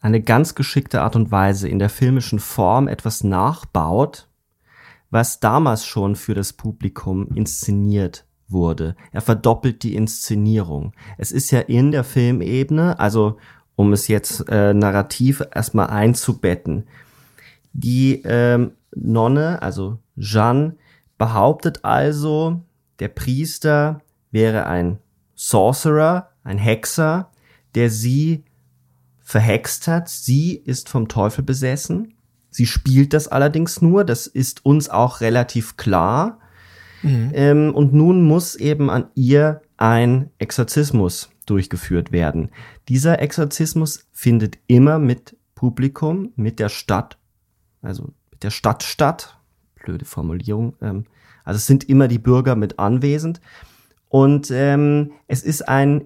[0.00, 4.28] eine ganz geschickte Art und Weise in der filmischen Form etwas nachbaut,
[5.10, 8.96] was damals schon für das Publikum inszeniert wurde.
[9.12, 10.92] Er verdoppelt die Inszenierung.
[11.18, 13.38] Es ist ja in der Filmebene, also
[13.76, 16.84] um es jetzt äh, narrativ erstmal einzubetten,
[17.72, 20.76] die ähm, Nonne, also Jeanne,
[21.18, 22.62] behauptet also,
[22.98, 24.00] der Priester
[24.30, 24.98] wäre ein
[25.34, 27.30] Sorcerer, ein Hexer,
[27.74, 28.44] der sie
[29.20, 30.08] verhext hat.
[30.08, 32.14] Sie ist vom Teufel besessen.
[32.50, 34.04] Sie spielt das allerdings nur.
[34.04, 36.38] Das ist uns auch relativ klar.
[37.02, 37.30] Mhm.
[37.34, 42.50] Ähm, und nun muss eben an ihr ein Exorzismus durchgeführt werden.
[42.88, 47.18] Dieser Exorzismus findet immer mit Publikum, mit der Stadt,
[47.80, 49.38] also der Stadt statt.
[49.84, 50.74] Blöde Formulierung.
[50.80, 51.04] Ähm,
[51.44, 53.40] also es sind immer die Bürger mit anwesend.
[54.08, 56.04] Und ähm, es ist ein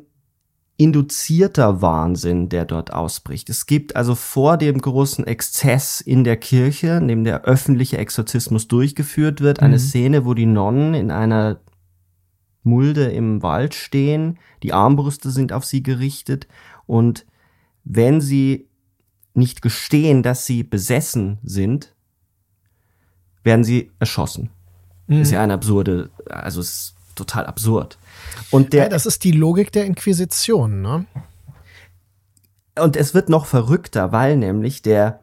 [0.78, 3.48] induzierter Wahnsinn, der dort ausbricht.
[3.48, 8.68] Es gibt also vor dem großen Exzess in der Kirche, in dem der öffentliche Exorzismus
[8.68, 9.80] durchgeführt wird, eine mhm.
[9.80, 11.60] Szene, wo die Nonnen in einer
[12.62, 16.46] Mulde im Wald stehen, die Armbrüste sind auf sie gerichtet
[16.84, 17.24] und
[17.84, 18.68] wenn sie
[19.34, 21.94] nicht gestehen, dass sie besessen sind,
[23.46, 24.50] werden sie erschossen.
[25.06, 25.22] Mhm.
[25.22, 27.96] Ist ja eine absurde, also es ist total absurd.
[28.50, 31.06] Und der, ja, das ist die Logik der Inquisition, ne?
[32.78, 35.20] Und es wird noch verrückter, weil nämlich der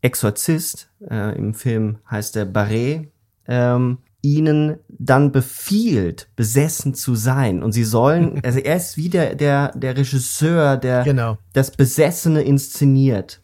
[0.00, 3.08] Exorzist, äh, im Film heißt der Barret,
[3.48, 7.62] ähm, ihnen dann befiehlt, besessen zu sein.
[7.62, 11.38] Und sie sollen, also er ist wie der, der, der Regisseur, der genau.
[11.52, 13.42] das Besessene inszeniert.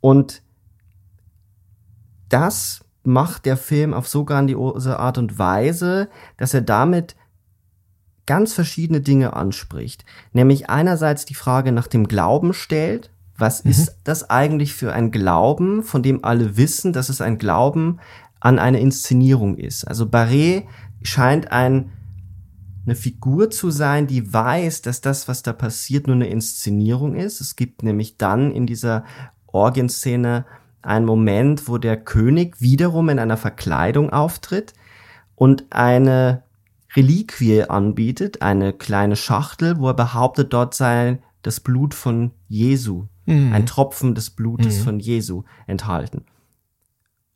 [0.00, 0.42] Und
[2.28, 7.16] das macht der Film auf so grandiose Art und Weise, dass er damit
[8.26, 10.04] ganz verschiedene Dinge anspricht.
[10.32, 13.10] Nämlich einerseits die Frage nach dem Glauben stellt.
[13.36, 13.70] Was mhm.
[13.72, 17.98] ist das eigentlich für ein Glauben, von dem alle wissen, dass es ein Glauben
[18.40, 19.84] an eine Inszenierung ist.
[19.84, 20.64] Also Barré
[21.02, 21.92] scheint ein,
[22.84, 27.40] eine Figur zu sein, die weiß, dass das, was da passiert, nur eine Inszenierung ist.
[27.40, 29.04] Es gibt nämlich dann in dieser
[29.46, 30.44] Orgienszene
[30.86, 34.74] einen Moment, wo der König wiederum in einer Verkleidung auftritt
[35.34, 36.42] und eine
[36.94, 43.52] Reliquie anbietet, eine kleine Schachtel, wo er behauptet, dort sei das Blut von Jesu, mhm.
[43.52, 44.82] ein Tropfen des Blutes mhm.
[44.82, 46.24] von Jesu enthalten.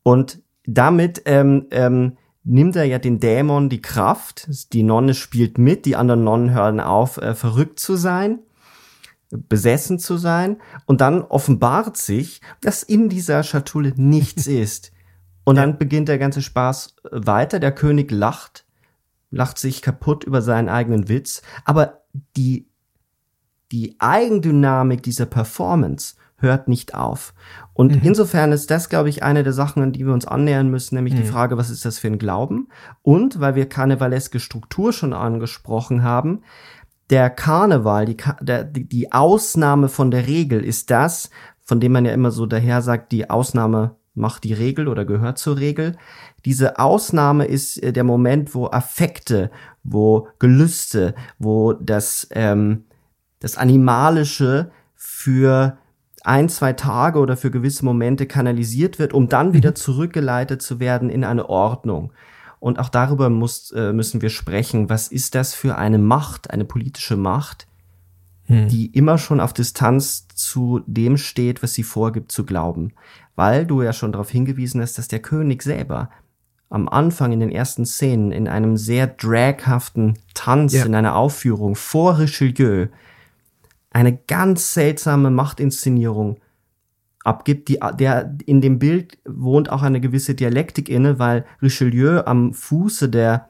[0.03, 4.49] Und damit ähm, ähm, nimmt er ja den Dämon die Kraft.
[4.73, 8.39] Die Nonne spielt mit, die anderen Nonnen hören auf, äh, verrückt zu sein,
[9.31, 10.57] besessen zu sein.
[10.85, 14.91] Und dann offenbart sich, dass in dieser Schatulle nichts ist.
[15.43, 17.59] Und dann beginnt der ganze Spaß äh, weiter.
[17.59, 18.65] Der König lacht,
[19.31, 21.41] lacht sich kaputt über seinen eigenen Witz.
[21.65, 22.03] Aber
[22.35, 22.67] die,
[23.71, 27.33] die Eigendynamik dieser Performance hört nicht auf.
[27.73, 28.01] Und mhm.
[28.03, 31.13] insofern ist das, glaube ich, eine der Sachen, an die wir uns annähern müssen, nämlich
[31.13, 31.17] mhm.
[31.17, 32.69] die Frage, was ist das für ein Glauben?
[33.01, 36.43] Und weil wir karnevaleske Struktur schon angesprochen haben,
[37.09, 41.29] der Karneval, die, der, die Ausnahme von der Regel ist das,
[41.63, 45.37] von dem man ja immer so daher sagt, die Ausnahme macht die Regel oder gehört
[45.37, 45.95] zur Regel.
[46.45, 49.49] Diese Ausnahme ist äh, der Moment, wo Affekte,
[49.83, 52.85] wo Gelüste, wo das, ähm,
[53.39, 55.77] das Animalische für
[56.23, 59.75] ein, zwei Tage oder für gewisse Momente kanalisiert wird, um dann wieder mhm.
[59.75, 62.11] zurückgeleitet zu werden in eine Ordnung.
[62.59, 64.89] Und auch darüber muss, äh, müssen wir sprechen.
[64.89, 67.67] Was ist das für eine Macht, eine politische Macht,
[68.45, 68.67] hm.
[68.67, 72.93] die immer schon auf Distanz zu dem steht, was sie vorgibt zu glauben?
[73.35, 76.09] Weil du ja schon darauf hingewiesen hast, dass der König selber
[76.69, 80.85] am Anfang in den ersten Szenen in einem sehr draghaften Tanz, ja.
[80.85, 82.87] in einer Aufführung vor Richelieu
[83.91, 86.37] eine ganz seltsame Machtinszenierung
[87.23, 92.53] abgibt, die, der in dem Bild wohnt auch eine gewisse Dialektik inne, weil Richelieu am
[92.53, 93.49] Fuße der,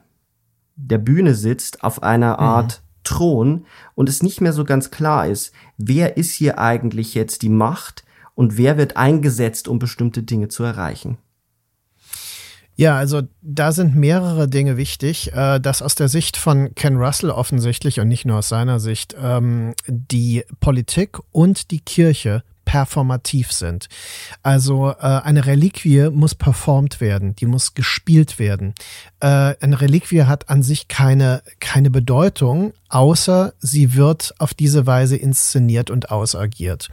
[0.76, 2.40] der Bühne sitzt auf einer mhm.
[2.40, 2.90] Art mhm.
[3.04, 7.48] Thron und es nicht mehr so ganz klar ist, wer ist hier eigentlich jetzt die
[7.48, 8.04] Macht
[8.34, 11.18] und wer wird eingesetzt, um bestimmte Dinge zu erreichen.
[12.80, 15.34] Ja, also da sind mehrere Dinge wichtig.
[15.34, 19.14] Äh, dass aus der Sicht von Ken Russell offensichtlich und nicht nur aus seiner Sicht
[19.20, 23.88] ähm, die Politik und die Kirche performativ sind.
[24.44, 28.74] Also äh, eine Reliquie muss performt werden, die muss gespielt werden.
[29.18, 35.16] Äh, eine Reliquie hat an sich keine, keine Bedeutung, außer sie wird auf diese Weise
[35.16, 36.90] inszeniert und ausagiert.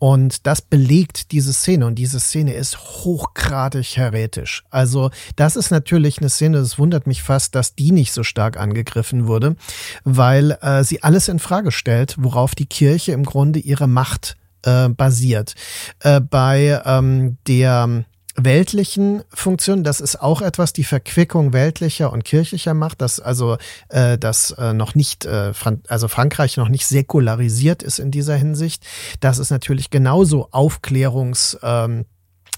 [0.00, 4.64] Und das belegt diese Szene und diese Szene ist hochgradig heretisch.
[4.70, 8.58] Also das ist natürlich eine Szene, das wundert mich fast, dass die nicht so stark
[8.58, 9.54] angegriffen wurde,
[10.02, 14.88] weil äh, sie alles in Frage stellt, worauf die Kirche im Grunde ihre Macht äh,
[14.88, 15.54] basiert.
[16.00, 22.74] Äh, bei ähm, der weltlichen Funktion, das ist auch etwas, die Verquickung weltlicher und kirchlicher
[22.74, 27.82] macht, dass also äh, das äh, noch nicht, äh, Fran also Frankreich noch nicht säkularisiert
[27.82, 28.84] ist in dieser Hinsicht.
[29.20, 32.06] Das ist natürlich genauso Aufklärungs ähm,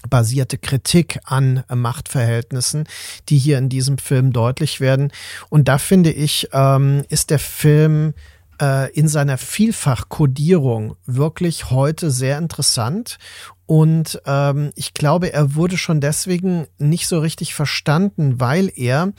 [0.09, 2.85] basierte Kritik an Machtverhältnissen,
[3.29, 5.11] die hier in diesem Film deutlich werden.
[5.49, 8.13] Und da finde ich, ähm, ist der Film
[8.93, 13.17] in seiner Vielfachkodierung wirklich heute sehr interessant
[13.67, 19.13] und ähm, ich glaube, er wurde schon deswegen nicht so richtig verstanden, weil er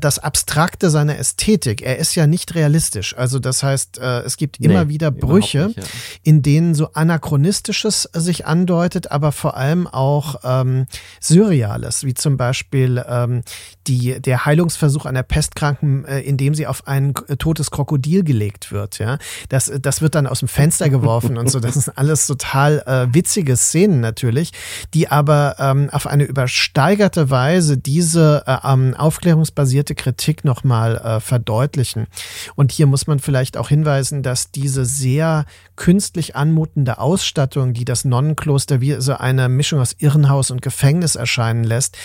[0.00, 3.16] das Abstrakte seiner Ästhetik, er ist ja nicht realistisch.
[3.16, 5.84] Also das heißt, äh, es gibt immer nee, wieder Brüche, nicht, ja.
[6.24, 10.86] in denen so Anachronistisches sich andeutet, aber vor allem auch ähm,
[11.20, 13.42] Surreales, wie zum Beispiel ähm,
[13.86, 18.98] die, der Heilungsversuch einer Pestkranken, äh, in dem sie auf ein totes Krokodil gelegt wird.
[18.98, 19.18] Ja,
[19.48, 21.60] das, das wird dann aus dem Fenster geworfen und so.
[21.60, 24.52] Das ist alles total äh, witziges Szenen natürlich,
[24.94, 32.06] die aber ähm, auf eine übersteigerte Weise diese äh, ähm, aufklärungsbasierte Kritik nochmal äh, verdeutlichen.
[32.54, 35.44] Und hier muss man vielleicht auch hinweisen, dass diese sehr
[35.76, 41.64] künstlich anmutende Ausstattung, die das Nonnenkloster wie so eine Mischung aus Irrenhaus und Gefängnis erscheinen
[41.64, 41.96] lässt,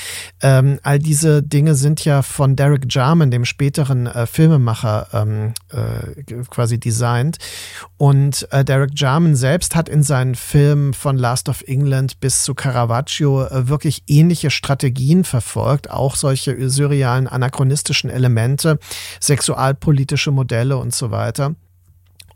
[0.41, 6.43] ähm, all diese Dinge sind ja von Derek Jarman, dem späteren äh, Filmemacher, ähm, äh,
[6.49, 7.37] quasi designt.
[7.97, 12.53] Und äh, Derek Jarman selbst hat in seinen Filmen von Last of England bis zu
[12.53, 18.79] Caravaggio äh, wirklich ähnliche Strategien verfolgt, auch solche surrealen anachronistischen Elemente,
[19.19, 21.55] sexualpolitische Modelle und so weiter.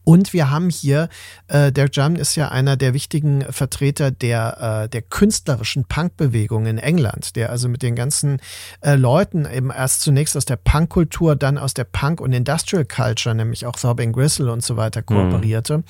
[0.05, 1.09] Und wir haben hier,
[1.47, 6.77] äh, Derek Jarman ist ja einer der wichtigen Vertreter der, äh, der künstlerischen Punkbewegung in
[6.77, 8.39] England, der also mit den ganzen
[8.81, 13.35] äh, Leuten eben erst zunächst aus der Punkkultur, dann aus der Punk- und Industrial Culture,
[13.35, 15.05] nämlich auch Thorben Gristle und so weiter, mhm.
[15.05, 15.79] kooperierte.
[15.79, 15.83] Mhm.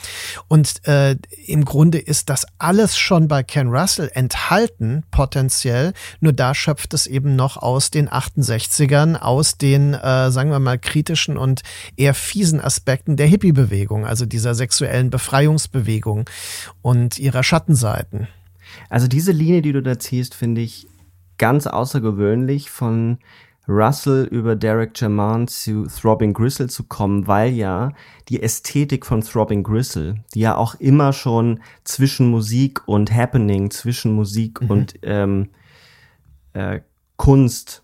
[0.48, 6.56] Und äh, im Grunde ist das alles schon bei Ken Russell enthalten, potenziell, nur da
[6.56, 11.64] schöpft es eben noch aus den 68ern, aus den, äh, sagen wir mal, kritischen und
[11.98, 16.30] eher fiesen Aspekten der Hippie-Bewegung also dieser sexuellen Befreiungsbewegung
[16.82, 18.28] und ihrer Schattenseiten.
[18.90, 20.88] Also diese Linie, die du da ziehst, finde ich
[21.38, 23.20] ganz außergewöhnlich von
[23.68, 27.94] Russell über Derek German zu Throbbing Gristle zu kommen, weil ja
[28.30, 34.14] die Ästhetik von Throbbing Gristle, die ja auch immer schon zwischen Musik und Happening, zwischen
[34.14, 34.70] Musik mhm.
[34.70, 35.50] und ähm,
[36.54, 36.82] äh,
[37.18, 37.84] Kunst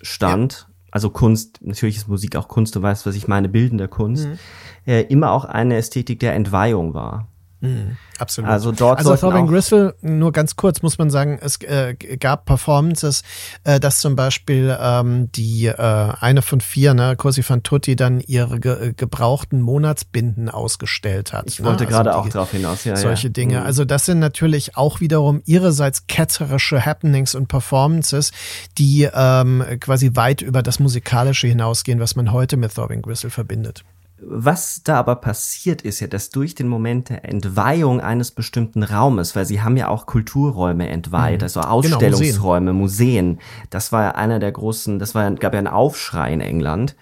[0.00, 0.65] stand,
[0.96, 4.38] also Kunst, natürlich ist Musik auch Kunst, du weißt, was ich meine, bildende Kunst, mhm.
[4.86, 7.28] äh, immer auch eine Ästhetik der Entweihung war.
[7.60, 8.50] Mhm, absolut.
[8.50, 13.22] Also dort also Thorben Gristle, nur ganz kurz muss man sagen, es äh, gab Performances,
[13.64, 18.20] äh, dass zum Beispiel ähm, die äh, eine von vier, ne, Cosi van Tutti, dann
[18.20, 21.46] ihre ge gebrauchten Monatsbinden ausgestellt hat.
[21.46, 21.66] Ich ne?
[21.66, 22.96] wollte also gerade auch darauf hinaus, ja.
[22.96, 23.32] Solche ja.
[23.32, 23.60] Dinge.
[23.60, 23.66] Mhm.
[23.66, 28.32] Also das sind natürlich auch wiederum ihrerseits ketzerische Happenings und Performances,
[28.76, 33.82] die ähm, quasi weit über das Musikalische hinausgehen, was man heute mit Thorben Gristle verbindet.
[34.18, 39.36] Was da aber passiert ist ja, dass durch den Moment der Entweihung eines bestimmten Raumes,
[39.36, 41.44] weil sie haben ja auch Kulturräume entweiht, mhm.
[41.44, 43.26] also Ausstellungsräume, genau, Museen.
[43.26, 43.40] Museen.
[43.68, 46.96] Das war ja einer der großen, das war, gab ja einen Aufschrei in England.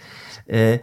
[0.47, 0.81] Äh,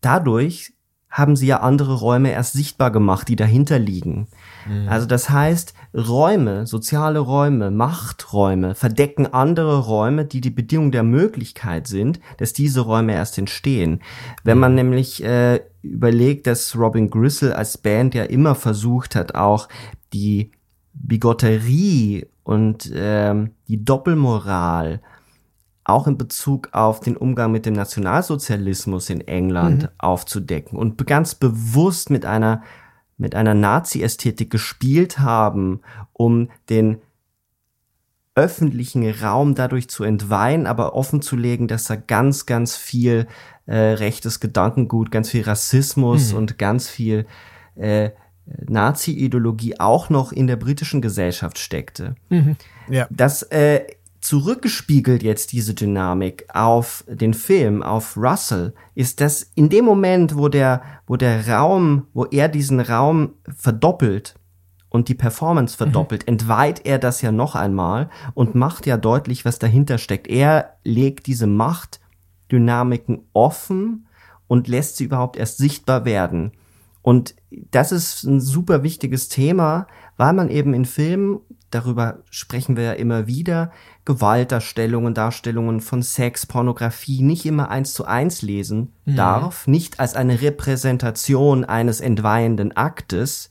[0.00, 0.74] dadurch
[1.10, 4.28] haben sie ja andere Räume erst sichtbar gemacht, die dahinter liegen.
[4.66, 4.88] Mhm.
[4.88, 11.86] Also das heißt, Räume, soziale Räume, Machträume verdecken andere Räume, die die Bedingung der Möglichkeit
[11.86, 14.02] sind, dass diese Räume erst entstehen.
[14.42, 14.76] Wenn man mhm.
[14.76, 19.68] nämlich äh, überlegt, dass Robin Gristle als Band ja immer versucht hat, auch
[20.12, 20.50] die
[20.94, 25.00] Bigotterie und äh, die Doppelmoral
[25.84, 29.88] auch in Bezug auf den Umgang mit dem Nationalsozialismus in England mhm.
[29.98, 32.62] aufzudecken und ganz bewusst mit einer
[33.16, 35.80] mit einer Nazi-Ästhetik gespielt haben,
[36.12, 36.98] um den
[38.34, 43.28] öffentlichen Raum dadurch zu entweihen, aber offen zu legen, dass da ganz, ganz viel
[43.66, 46.38] äh, rechtes Gedankengut, ganz viel Rassismus mhm.
[46.38, 47.26] und ganz viel
[47.76, 48.10] äh,
[48.46, 52.16] Nazi-Ideologie auch noch in der britischen Gesellschaft steckte.
[52.28, 52.56] Mhm.
[52.88, 53.06] Ja.
[53.10, 53.86] Das äh,
[54.24, 60.48] zurückgespiegelt jetzt diese Dynamik auf den Film, auf Russell, ist dass in dem Moment, wo
[60.48, 64.34] der, wo der Raum, wo er diesen Raum verdoppelt
[64.88, 66.32] und die Performance verdoppelt, mhm.
[66.32, 70.26] entweiht er das ja noch einmal und macht ja deutlich, was dahinter steckt.
[70.26, 74.06] Er legt diese Machtdynamiken offen
[74.46, 76.52] und lässt sie überhaupt erst sichtbar werden.
[77.02, 81.40] Und das ist ein super wichtiges Thema, weil man eben in Filmen,
[81.74, 83.72] darüber sprechen wir ja immer wieder,
[84.04, 89.16] Gewaltdarstellungen, Darstellungen von Sex, Pornografie nicht immer eins zu eins lesen mhm.
[89.16, 93.50] darf, nicht als eine Repräsentation eines entweihenden Aktes,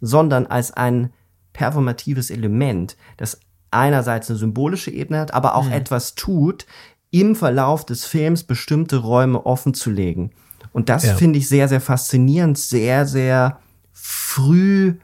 [0.00, 1.12] sondern als ein
[1.52, 3.40] performatives Element, das
[3.70, 5.72] einerseits eine symbolische Ebene hat, aber auch mhm.
[5.72, 6.66] etwas tut,
[7.10, 10.30] im Verlauf des Films bestimmte Räume offen zu legen.
[10.72, 11.14] Und das ja.
[11.14, 13.58] finde ich sehr, sehr faszinierend, sehr, sehr
[13.92, 14.96] früh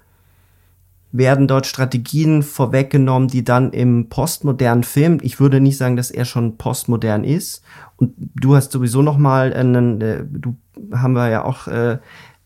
[1.12, 6.24] werden dort Strategien vorweggenommen, die dann im postmodernen Film, ich würde nicht sagen, dass er
[6.24, 7.62] schon postmodern ist.
[7.96, 10.56] Und du hast sowieso noch mal einen, äh, du
[10.92, 11.98] haben wir ja auch äh,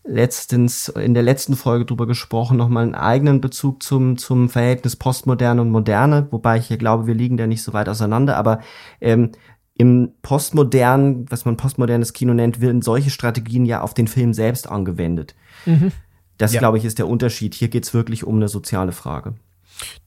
[0.03, 4.95] letztens in der letzten Folge drüber gesprochen, noch mal einen eigenen Bezug zum zum Verhältnis
[4.95, 8.59] Postmoderne und Moderne, wobei ich ja glaube, wir liegen da nicht so weit auseinander, aber
[9.01, 9.31] ähm,
[9.77, 14.67] im postmodernen, was man postmodernes Kino nennt, werden solche Strategien ja auf den Film selbst
[14.67, 15.35] angewendet.
[15.65, 15.91] Mhm.
[16.37, 16.59] Das, ja.
[16.59, 17.55] glaube ich, ist der Unterschied.
[17.55, 19.35] Hier geht es wirklich um eine soziale Frage.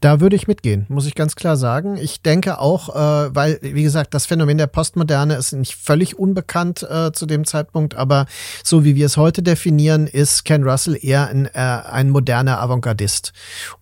[0.01, 1.97] Da würde ich mitgehen, muss ich ganz klar sagen.
[1.97, 6.87] Ich denke auch, äh, weil, wie gesagt, das Phänomen der Postmoderne ist nicht völlig unbekannt
[6.89, 8.26] äh, zu dem Zeitpunkt, aber
[8.64, 13.33] so wie wir es heute definieren, ist Ken Russell eher ein, äh, ein moderner Avantgardist.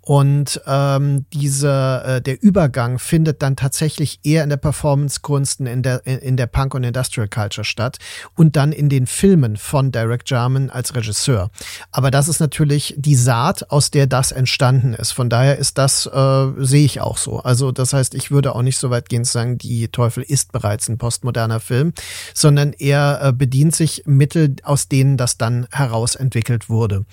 [0.09, 6.06] Und ähm, diese, äh, der Übergang findet dann tatsächlich eher in der Performance-Kunsten, in der,
[6.06, 7.98] in der Punk- und Industrial Culture statt
[8.34, 11.50] und dann in den Filmen von Derek Jarman als Regisseur.
[11.90, 15.12] Aber das ist natürlich die Saat, aus der das entstanden ist.
[15.12, 17.40] Von daher ist das äh, sehe ich auch so.
[17.40, 20.52] Also das heißt, ich würde auch nicht so weit gehen zu sagen, die Teufel ist
[20.52, 21.92] bereits ein postmoderner Film,
[22.32, 27.04] sondern er äh, bedient sich Mittel, aus denen das dann herausentwickelt wurde.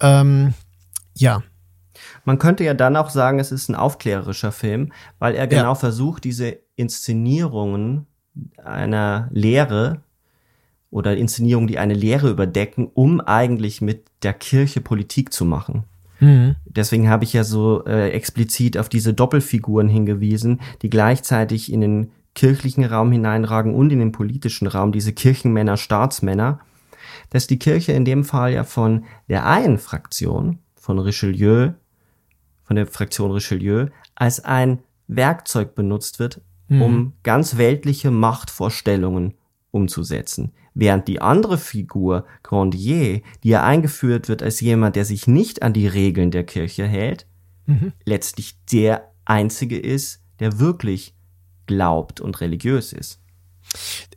[0.00, 0.54] Ähm,
[1.14, 1.44] ja.
[2.24, 5.74] Man könnte ja dann auch sagen, es ist ein aufklärerischer Film, weil er genau ja.
[5.74, 8.06] versucht, diese Inszenierungen
[8.62, 10.02] einer Lehre
[10.90, 15.84] oder Inszenierungen, die eine Lehre überdecken, um eigentlich mit der Kirche Politik zu machen.
[16.20, 16.54] Mhm.
[16.64, 22.12] Deswegen habe ich ja so äh, explizit auf diese Doppelfiguren hingewiesen, die gleichzeitig in den
[22.34, 26.60] kirchlichen Raum hineinragen und in den politischen Raum, diese Kirchenmänner, Staatsmänner,
[27.30, 31.72] dass die Kirche in dem Fall ja von der einen Fraktion, von Richelieu,
[32.64, 36.82] von der Fraktion Richelieu, als ein Werkzeug benutzt wird, mhm.
[36.82, 39.34] um ganz weltliche Machtvorstellungen
[39.70, 45.62] umzusetzen während die andere Figur, Grandier, die ja eingeführt wird als jemand, der sich nicht
[45.62, 47.26] an die Regeln der Kirche hält,
[47.66, 47.92] mhm.
[48.04, 51.14] letztlich der einzige ist, der wirklich
[51.66, 53.20] glaubt und religiös ist.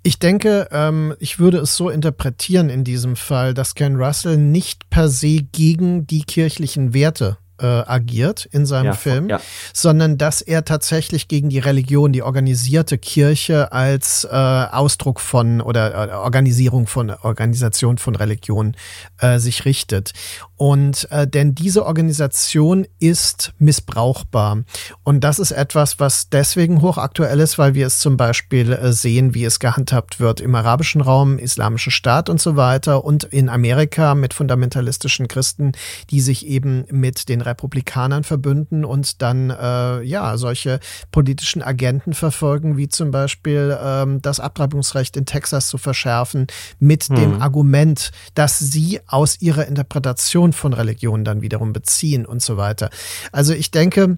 [0.04, 4.90] Ich denke, ähm, ich würde es so interpretieren in diesem Fall, dass Ken Russell nicht
[4.90, 9.40] per se gegen die kirchlichen Werte äh, agiert in seinem ja, Film, ja.
[9.74, 16.10] sondern dass er tatsächlich gegen die Religion, die organisierte Kirche als äh, Ausdruck von oder
[16.10, 18.76] äh, Organisierung von Organisation von Religion
[19.20, 20.14] äh, sich richtet.
[20.58, 24.64] Und äh, denn diese Organisation ist missbrauchbar.
[25.04, 29.34] Und das ist etwas, was deswegen hochaktuell ist, weil wir es zum Beispiel äh, sehen,
[29.34, 34.16] wie es gehandhabt wird im arabischen Raum, islamischen Staat und so weiter und in Amerika
[34.16, 35.74] mit fundamentalistischen Christen,
[36.10, 40.80] die sich eben mit den Republikanern verbünden und dann äh, ja solche
[41.12, 46.48] politischen Agenten verfolgen, wie zum Beispiel ähm, das Abtreibungsrecht in Texas zu verschärfen,
[46.80, 47.16] mit mhm.
[47.16, 52.90] dem Argument, dass sie aus ihrer Interpretation von Religion dann wiederum beziehen und so weiter.
[53.32, 54.18] Also ich denke,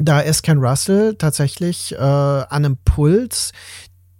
[0.00, 3.52] da ist Ken Russell tatsächlich äh, an einem Puls,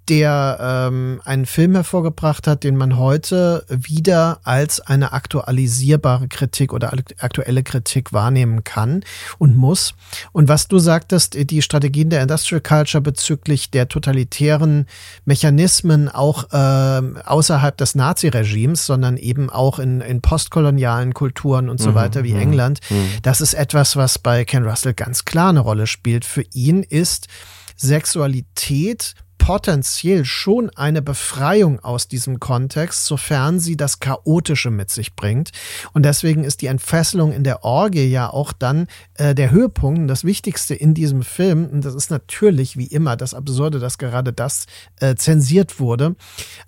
[0.08, 6.92] der ähm, einen Film hervorgebracht hat, den man heute wieder als eine aktualisierbare Kritik oder
[7.18, 9.04] aktuelle Kritik wahrnehmen kann
[9.38, 9.94] und muss.
[10.32, 14.86] Und was du sagtest, die Strategien der Industrial Culture bezüglich der totalitären
[15.24, 21.90] Mechanismen auch äh, außerhalb des Naziregimes, sondern eben auch in, in postkolonialen Kulturen und so
[21.90, 23.08] mhm, weiter wie mhm, England, mhm.
[23.22, 26.24] das ist etwas, was bei Ken Russell ganz klar eine Rolle spielt.
[26.24, 27.28] Für ihn ist
[27.76, 35.52] Sexualität potenziell schon eine Befreiung aus diesem Kontext, sofern sie das Chaotische mit sich bringt.
[35.94, 40.08] Und deswegen ist die Entfesselung in der Orgie ja auch dann äh, der Höhepunkt und
[40.08, 41.66] das Wichtigste in diesem Film.
[41.66, 44.66] Und das ist natürlich wie immer das Absurde, dass gerade das
[45.00, 46.16] äh, zensiert wurde.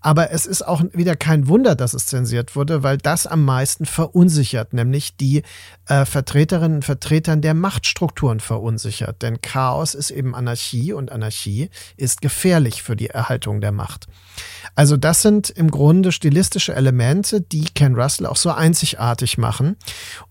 [0.01, 3.85] Aber es ist auch wieder kein Wunder, dass es zensiert wurde, weil das am meisten
[3.85, 5.43] verunsichert, nämlich die
[5.87, 9.21] äh, Vertreterinnen und Vertretern der Machtstrukturen verunsichert.
[9.21, 14.07] Denn Chaos ist eben Anarchie und Anarchie ist gefährlich gefährlich für die Erhaltung der Macht.
[14.75, 19.77] Also das sind im Grunde stilistische Elemente, die Ken Russell auch so einzigartig machen.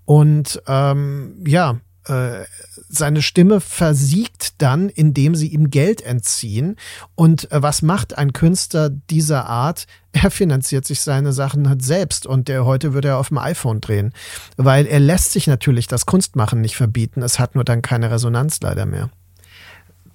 [0.05, 2.45] Und ähm, ja, äh,
[2.87, 6.77] seine Stimme versiegt dann, indem sie ihm Geld entziehen.
[7.15, 9.85] Und äh, was macht ein Künstler dieser Art?
[10.11, 13.81] Er finanziert sich seine Sachen halt selbst und der heute würde er auf dem iPhone
[13.81, 14.13] drehen,
[14.57, 17.21] weil er lässt sich natürlich das Kunstmachen nicht verbieten.
[17.21, 19.11] Es hat nur dann keine Resonanz leider mehr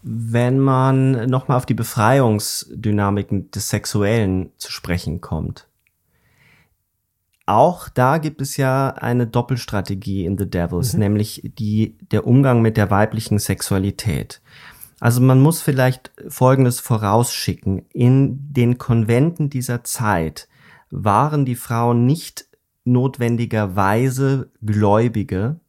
[0.04, 5.66] wenn man nochmal auf die Befreiungsdynamiken des Sexuellen zu sprechen kommt.
[7.46, 11.00] Auch da gibt es ja eine Doppelstrategie in The Devils, mhm.
[11.00, 14.42] nämlich die, der Umgang mit der weiblichen Sexualität.
[15.00, 17.86] Also man muss vielleicht Folgendes vorausschicken.
[17.92, 20.48] In den Konventen dieser Zeit
[20.90, 22.46] waren die Frauen nicht
[22.84, 25.60] notwendigerweise Gläubige,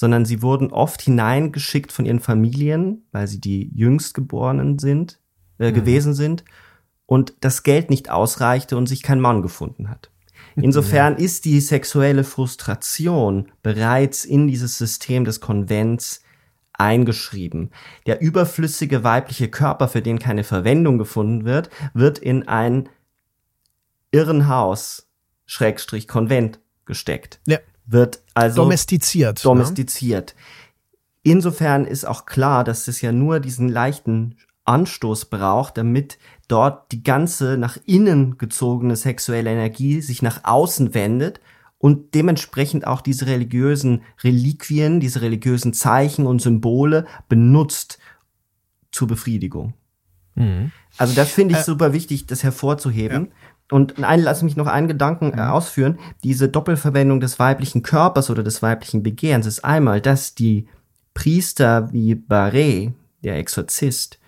[0.00, 5.20] sondern sie wurden oft hineingeschickt von ihren Familien, weil sie die jüngstgeborenen sind,
[5.58, 5.74] äh, mhm.
[5.74, 6.42] gewesen sind
[7.04, 10.10] und das Geld nicht ausreichte und sich kein Mann gefunden hat.
[10.56, 16.22] Insofern ist die sexuelle Frustration bereits in dieses System des Konvents
[16.72, 17.70] eingeschrieben.
[18.06, 22.88] Der überflüssige weibliche Körper, für den keine Verwendung gefunden wird, wird in ein
[24.12, 25.10] Irrenhaus,
[25.44, 27.42] Schrägstrich Konvent gesteckt.
[27.46, 27.58] Ja.
[27.90, 29.38] Wird also domestiziert.
[29.38, 29.42] Ne?
[29.42, 30.34] Domestiziert.
[30.36, 30.42] Ne?
[31.22, 36.18] Insofern ist auch klar, dass es ja nur diesen leichten Anstoß braucht, damit
[36.48, 41.40] dort die ganze nach innen gezogene sexuelle Energie sich nach außen wendet
[41.78, 47.98] und dementsprechend auch diese religiösen Reliquien, diese religiösen Zeichen und Symbole benutzt
[48.92, 49.74] zur Befriedigung.
[50.34, 50.72] Mhm.
[50.96, 53.26] Also das finde ich äh, super wichtig, das hervorzuheben.
[53.26, 53.32] Ja.
[53.70, 55.50] Und ein, lass mich noch einen Gedanken äh, mhm.
[55.50, 55.98] ausführen.
[56.24, 60.68] Diese Doppelverwendung des weiblichen Körpers oder des weiblichen Begehrens ist einmal, dass die
[61.14, 62.92] Priester wie Barret,
[63.22, 64.18] der Exorzist,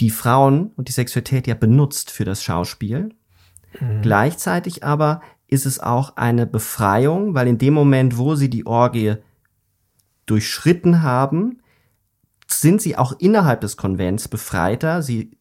[0.00, 3.14] die Frauen und die Sexualität ja benutzt für das Schauspiel.
[3.80, 4.02] Mhm.
[4.02, 9.16] Gleichzeitig aber ist es auch eine Befreiung, weil in dem Moment, wo sie die Orgie
[10.26, 11.60] durchschritten haben,
[12.46, 15.02] sind sie auch innerhalb des Konvents befreiter.
[15.02, 15.36] Sie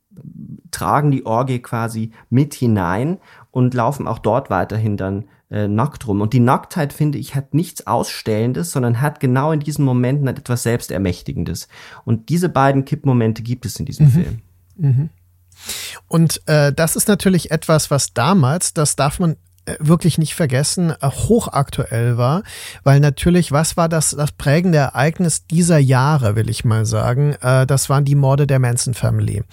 [0.72, 3.20] tragen die Orgie quasi mit hinein
[3.52, 6.22] und laufen auch dort weiterhin dann äh, nackt rum.
[6.22, 10.64] Und die Nacktheit, finde ich, hat nichts Ausstellendes, sondern hat genau in diesen Momenten etwas
[10.64, 11.68] Selbstermächtigendes.
[12.06, 14.12] Und diese beiden Kippmomente gibt es in diesem mhm.
[14.12, 14.42] Film.
[14.78, 15.10] Mhm.
[16.08, 19.36] Und äh, das ist natürlich etwas, was damals, das darf man
[19.80, 22.44] wirklich nicht vergessen, äh, hochaktuell war,
[22.84, 27.66] weil natürlich, was war das, das prägende Ereignis dieser Jahre, will ich mal sagen, äh,
[27.68, 29.44] das waren die Morde der Manson Family.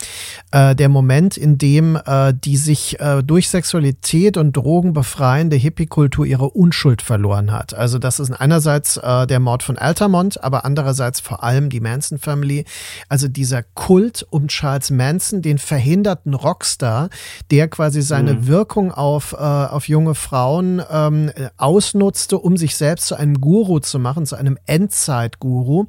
[0.52, 1.98] Der Moment, in dem
[2.32, 7.74] die sich durch Sexualität und Drogen befreiende Hippie-Kultur ihre Unschuld verloren hat.
[7.74, 12.64] Also das ist einerseits der Mord von Altamont, aber andererseits vor allem die Manson Family.
[13.08, 17.10] Also dieser Kult um Charles Manson, den verhinderten Rockstar,
[17.50, 18.46] der quasi seine mhm.
[18.46, 23.98] Wirkung auf, auf junge junge Frauen ähm, ausnutzte, um sich selbst zu einem Guru zu
[23.98, 25.86] machen, zu einem Endzeit-Guru,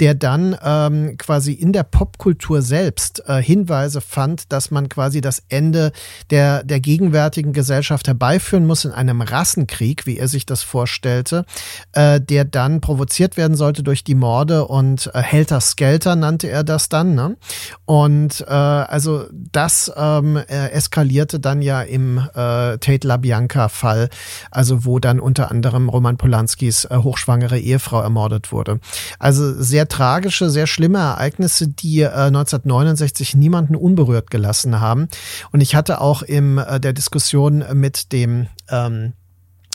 [0.00, 5.42] der dann ähm, quasi in der Popkultur selbst äh, Hinweise fand, dass man quasi das
[5.50, 5.92] Ende
[6.30, 11.44] der, der gegenwärtigen Gesellschaft herbeiführen muss in einem Rassenkrieg, wie er sich das vorstellte,
[11.92, 16.64] äh, der dann provoziert werden sollte durch die Morde und äh, Helter Skelter nannte er
[16.64, 17.14] das dann.
[17.14, 17.36] Ne?
[17.84, 24.08] Und äh, also das ähm, äh, eskalierte dann ja im äh, Tate LaBianca Bianca-Fall,
[24.50, 28.80] also wo dann unter anderem Roman Polanskis äh, hochschwangere Ehefrau ermordet wurde.
[29.18, 35.08] Also sehr tragische, sehr schlimme Ereignisse, die äh, 1969 niemanden unberührt gelassen haben.
[35.52, 39.12] Und ich hatte auch in äh, der Diskussion mit dem ähm,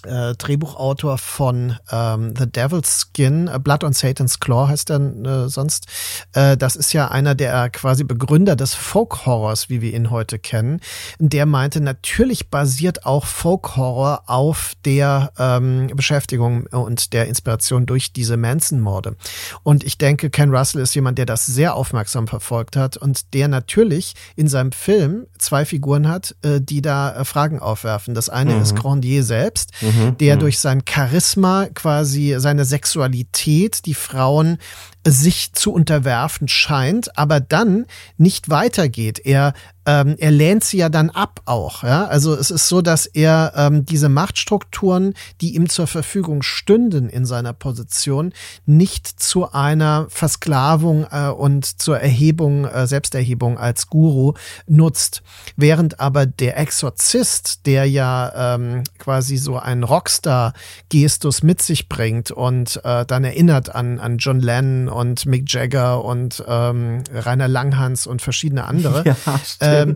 [0.05, 5.87] äh, Drehbuchautor von ähm, The Devil's Skin, Blood on Satan's Claw heißt er äh, sonst.
[6.33, 10.79] Äh, das ist ja einer der quasi Begründer des Folk-Horrors, wie wir ihn heute kennen.
[11.19, 18.37] Der meinte, natürlich basiert auch Folk-Horror auf der ähm, Beschäftigung und der Inspiration durch diese
[18.37, 19.15] Manson-Morde.
[19.63, 23.47] Und ich denke, Ken Russell ist jemand, der das sehr aufmerksam verfolgt hat und der
[23.47, 28.13] natürlich in seinem Film zwei Figuren hat, äh, die da äh, Fragen aufwerfen.
[28.13, 28.61] Das eine mhm.
[28.61, 30.39] ist Grandier selbst, mhm mhm, der mhm.
[30.41, 34.57] durch sein Charisma quasi seine Sexualität die Frauen
[35.05, 37.85] sich zu unterwerfen scheint, aber dann
[38.17, 39.19] nicht weitergeht.
[39.23, 39.53] Er
[39.85, 41.83] ähm, er lehnt sie ja dann ab auch.
[41.83, 42.05] Ja?
[42.05, 47.25] Also es ist so, dass er ähm, diese Machtstrukturen, die ihm zur Verfügung stünden in
[47.25, 48.33] seiner Position,
[48.65, 54.33] nicht zu einer Versklavung äh, und zur Erhebung, äh, Selbsterhebung als Guru
[54.65, 55.21] nutzt.
[55.55, 62.81] Während aber der Exorzist, der ja ähm, quasi so einen Rockstar-Gestus mit sich bringt und
[62.83, 68.21] äh, dann erinnert an, an John Lennon und Mick Jagger und ähm, Rainer Langhans und
[68.21, 69.15] verschiedene andere, ja,
[69.59, 69.95] ähm,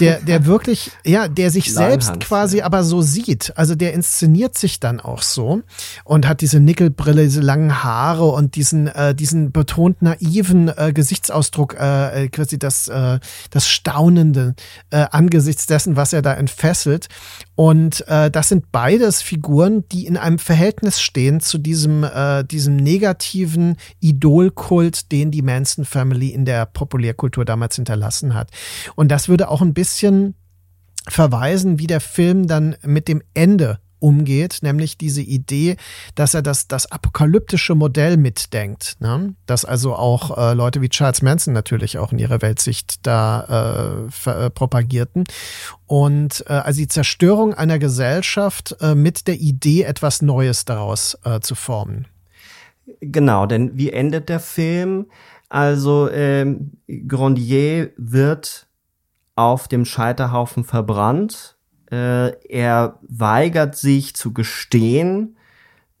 [0.00, 2.64] der, der wirklich, ja, der sich Langhans, selbst quasi ja.
[2.64, 3.52] aber so sieht.
[3.56, 5.62] Also der inszeniert sich dann auch so
[6.04, 11.76] und hat diese Nickelbrille, diese langen Haare und diesen, äh, diesen betont naiven äh, Gesichtsausdruck,
[11.78, 13.20] äh, äh quasi das, äh,
[13.50, 14.54] das Staunende
[14.90, 17.08] äh, angesichts dessen, was er da entfesselt.
[17.60, 22.76] Und äh, das sind beides Figuren, die in einem Verhältnis stehen zu diesem, äh, diesem
[22.76, 28.50] negativen Idolkult, den die Manson Family in der Populärkultur damals hinterlassen hat.
[28.94, 30.36] Und das würde auch ein bisschen
[31.06, 35.76] verweisen, wie der Film dann mit dem Ende umgeht, nämlich diese Idee,
[36.14, 38.96] dass er das, das apokalyptische Modell mitdenkt.
[39.00, 39.34] Ne?
[39.46, 44.30] Dass also auch äh, Leute wie Charles Manson natürlich auch in ihrer Weltsicht da äh,
[44.30, 45.24] äh, propagierten.
[45.86, 51.40] Und äh, also die Zerstörung einer Gesellschaft äh, mit der Idee, etwas Neues daraus äh,
[51.40, 52.06] zu formen.
[53.00, 55.06] Genau, denn wie endet der Film?
[55.48, 56.72] Also ähm,
[57.08, 58.68] Grandier wird
[59.34, 61.56] auf dem Scheiterhaufen verbrannt.
[61.90, 65.36] Äh, er weigert sich zu gestehen,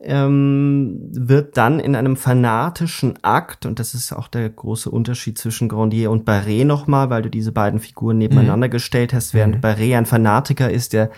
[0.02, 5.68] ähm, wird dann in einem fanatischen Akt, und das ist auch der große Unterschied zwischen
[5.68, 8.72] Grandier und Barré nochmal, weil du diese beiden Figuren nebeneinander mhm.
[8.72, 9.60] gestellt hast, während mhm.
[9.60, 11.10] Barré ein Fanatiker ist, der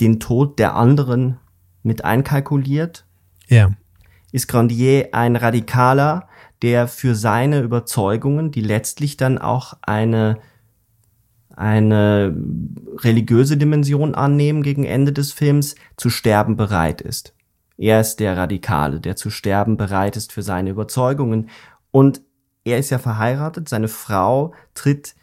[0.00, 1.38] den Tod der anderen
[1.82, 3.04] mit einkalkuliert.
[3.48, 3.70] Ja.
[4.32, 6.28] Ist Grandier ein Radikaler,
[6.62, 10.38] der für seine Überzeugungen, die letztlich dann auch eine
[11.60, 12.34] eine
[12.96, 17.34] religiöse Dimension annehmen gegen Ende des Films, zu sterben bereit ist.
[17.76, 21.50] Er ist der Radikale, der zu sterben bereit ist für seine Überzeugungen.
[21.90, 22.22] Und
[22.64, 25.14] er ist ja verheiratet, seine Frau tritt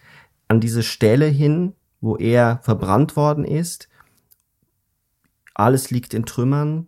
[0.48, 3.90] an diese Stelle hin, wo er verbrannt worden ist.
[5.56, 6.86] Alles liegt in Trümmern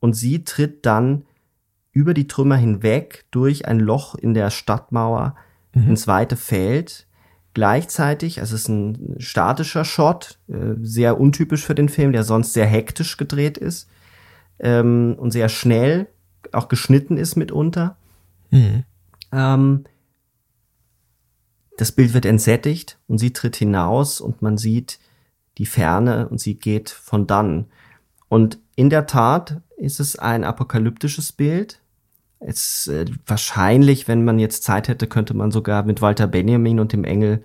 [0.00, 1.26] und sie tritt dann
[1.92, 5.36] über die Trümmer hinweg durch ein Loch in der Stadtmauer
[5.74, 5.90] mhm.
[5.90, 7.06] ins weite Feld
[7.54, 12.52] gleichzeitig, also es ist ein statischer Shot, äh, sehr untypisch für den Film, der sonst
[12.52, 13.88] sehr hektisch gedreht ist
[14.58, 16.08] ähm, und sehr schnell
[16.52, 17.96] auch geschnitten ist mitunter.
[18.50, 18.84] Mhm.
[19.32, 19.84] Ähm,
[21.76, 24.98] das Bild wird entsättigt und sie tritt hinaus und man sieht
[25.58, 27.66] die Ferne und sie geht von dann.
[28.28, 31.81] Und in der Tat ist es ein apokalyptisches Bild,
[32.46, 36.92] es äh, wahrscheinlich, wenn man jetzt Zeit hätte, könnte man sogar mit Walter Benjamin und
[36.92, 37.44] dem Engel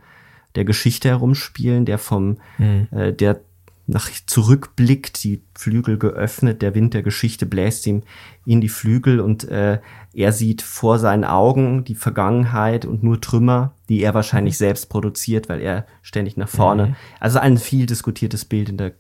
[0.55, 2.87] der Geschichte herumspielen, der vom, mhm.
[2.91, 3.41] äh, der
[3.89, 8.03] nach zurückblickt, die Flügel geöffnet, der Wind der Geschichte bläst ihm
[8.45, 9.79] in die Flügel und äh,
[10.13, 14.57] er sieht vor seinen Augen die Vergangenheit und nur Trümmer, die er wahrscheinlich mhm.
[14.57, 16.87] selbst produziert, weil er ständig nach vorne.
[16.87, 16.95] Mhm.
[17.21, 18.93] Also ein viel diskutiertes Bild in der äh,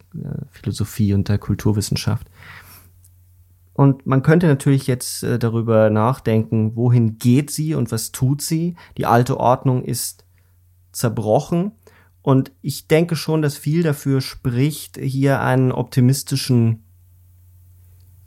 [0.51, 2.27] Philosophie und der Kulturwissenschaft.
[3.77, 8.75] Und man könnte natürlich jetzt äh, darüber nachdenken, wohin geht sie und was tut sie.
[8.97, 10.25] Die alte Ordnung ist
[10.91, 11.73] zerbrochen.
[12.23, 16.85] Und ich denke schon, dass viel dafür spricht, hier einen optimistischen,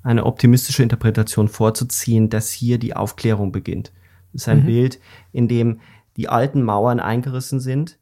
[0.04, 3.92] eine optimistische Interpretation vorzuziehen, dass hier die Aufklärung beginnt.
[4.32, 4.66] Das ist ein mhm.
[4.66, 5.00] Bild,
[5.32, 5.80] in dem
[6.16, 7.98] die alten Mauern eingerissen sind,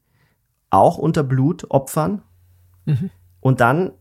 [0.68, 2.20] auch unter Blutopfern.
[2.84, 3.08] Mhm.
[3.40, 3.92] Und dann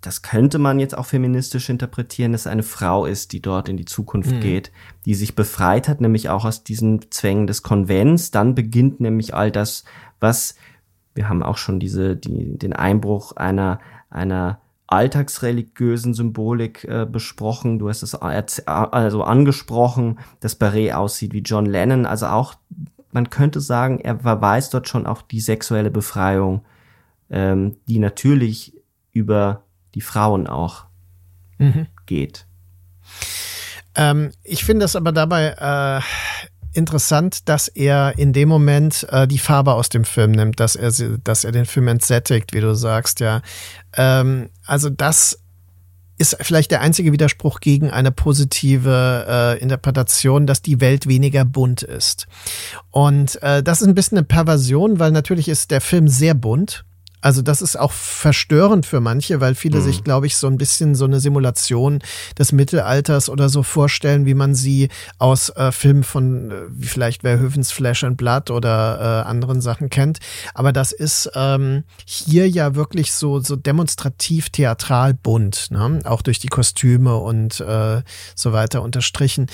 [0.00, 3.84] das könnte man jetzt auch feministisch interpretieren, dass eine Frau ist, die dort in die
[3.84, 4.40] Zukunft mhm.
[4.40, 4.72] geht,
[5.04, 8.30] die sich befreit hat, nämlich auch aus diesen Zwängen des Konvents.
[8.30, 9.84] Dann beginnt nämlich all das,
[10.18, 10.54] was
[11.14, 13.80] wir haben auch schon diese, die, den Einbruch einer,
[14.10, 17.78] einer alltagsreligiösen Symbolik äh, besprochen.
[17.78, 22.06] Du hast es also angesprochen, dass Barret aussieht wie John Lennon.
[22.06, 22.54] Also auch,
[23.12, 26.64] man könnte sagen, er verweist dort schon auf die sexuelle Befreiung,
[27.28, 28.76] ähm, die natürlich
[29.12, 29.64] über
[29.94, 30.84] die Frauen auch
[31.58, 31.86] mhm.
[32.06, 32.46] geht.
[33.94, 36.00] Ähm, ich finde es aber dabei äh,
[36.72, 40.92] interessant, dass er in dem Moment äh, die Farbe aus dem Film nimmt, dass er,
[41.24, 43.42] dass er den Film entsättigt, wie du sagst, ja.
[43.96, 45.40] Ähm, also das
[46.18, 51.82] ist vielleicht der einzige Widerspruch gegen eine positive äh, Interpretation, dass die Welt weniger bunt
[51.82, 52.26] ist.
[52.90, 56.84] Und äh, das ist ein bisschen eine Perversion, weil natürlich ist der Film sehr bunt
[57.20, 59.84] also das ist auch verstörend für manche, weil viele mhm.
[59.84, 62.00] sich, glaube ich, so ein bisschen so eine Simulation
[62.38, 67.22] des Mittelalters oder so vorstellen, wie man sie aus äh, Filmen von, äh, wie vielleicht
[67.22, 70.18] Verhoevens Flash and Blood oder äh, anderen Sachen kennt.
[70.54, 76.00] Aber das ist ähm, hier ja wirklich so, so demonstrativ theatral bunt, ne?
[76.04, 78.02] auch durch die Kostüme und äh,
[78.34, 79.46] so weiter unterstrichen.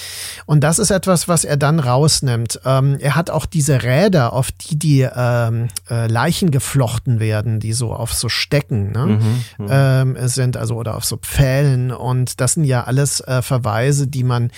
[0.46, 2.60] Und das ist etwas, was er dann rausnimmt.
[2.64, 7.72] Ähm, er hat auch diese Räder, auf die die ähm, äh, Leichen geflochten werden die
[7.72, 11.90] so auf so Stecken ne, mhm, mhm, ähm, sind, also oder auf so Pfählen.
[11.90, 14.50] Und das sind ja alles äh, Verweise, die man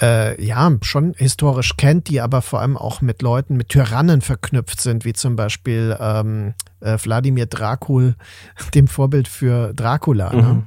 [0.00, 4.80] äh, ja schon historisch kennt, die aber vor allem auch mit Leuten, mit Tyrannen verknüpft
[4.80, 8.14] sind, wie zum Beispiel ähm, äh, Wladimir Dracul,
[8.74, 10.32] dem Vorbild für Dracula.
[10.32, 10.42] Ne?
[10.42, 10.48] Mhm.
[10.48, 10.62] Ne?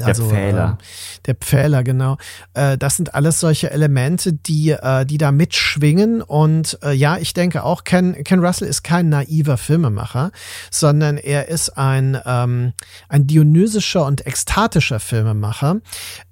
[0.00, 0.78] Also, der Pfähler.
[0.78, 2.16] Äh, der Pfähler, genau.
[2.54, 6.22] Äh, das sind alles solche Elemente, die, äh, die da mitschwingen.
[6.22, 10.32] Und äh, ja, ich denke auch, Ken, Ken Russell ist kein naiver Filmemacher,
[10.70, 12.72] sondern er ist ein, ähm,
[13.08, 15.80] ein dionysischer und ekstatischer Filmemacher,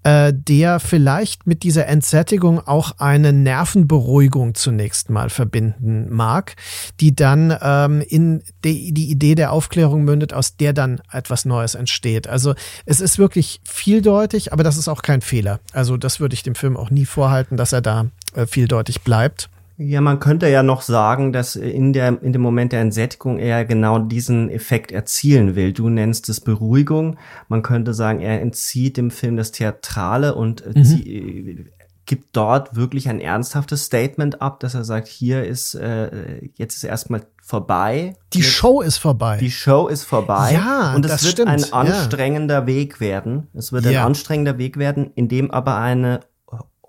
[0.02, 6.56] äh, der vielleicht mit dieser Entsättigung auch eine Nervenberuhigung zunächst mal verbinden mag,
[7.00, 11.74] die dann ähm, in die, die Idee der Aufklärung mündet, aus der dann etwas Neues
[11.74, 12.28] entsteht.
[12.28, 12.54] Also
[12.86, 15.60] es ist wirklich vieldeutig, aber das ist auch kein Fehler.
[15.72, 19.50] Also das würde ich dem Film auch nie vorhalten, dass er da äh, vieldeutig bleibt.
[19.82, 23.64] Ja, man könnte ja noch sagen, dass in, der, in dem Moment der Entsättigung er
[23.64, 25.72] genau diesen Effekt erzielen will.
[25.72, 27.16] Du nennst es Beruhigung.
[27.48, 31.68] Man könnte sagen, er entzieht dem Film das Theatrale und äh, mhm.
[32.04, 36.84] gibt dort wirklich ein ernsthaftes Statement ab, dass er sagt, hier ist, äh, jetzt ist
[36.84, 38.16] erstmal vorbei.
[38.34, 39.38] Die Show ist vorbei.
[39.38, 40.52] Die Show ist vorbei.
[40.52, 41.48] Ja, und es das wird stimmt.
[41.48, 42.66] ein anstrengender ja.
[42.66, 43.48] Weg werden.
[43.54, 44.02] Es wird Ja.
[44.02, 46.20] ein anstrengender Weg werden, in dem aber eine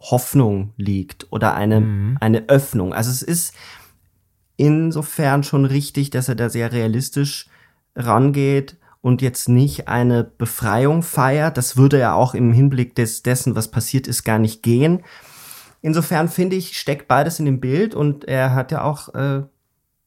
[0.02, 2.18] Hoffnung liegt oder eine, Mhm.
[2.20, 2.94] eine Öffnung.
[2.94, 3.54] Also es ist
[4.58, 7.48] insofern schon richtig, dass er da sehr realistisch
[7.96, 11.58] rangeht und jetzt nicht eine Befreiung feiert.
[11.58, 15.04] Das würde ja auch im Hinblick des, dessen, was passiert ist, gar nicht gehen.
[15.82, 19.42] Insofern finde ich, steckt beides in dem Bild und er hat ja auch äh,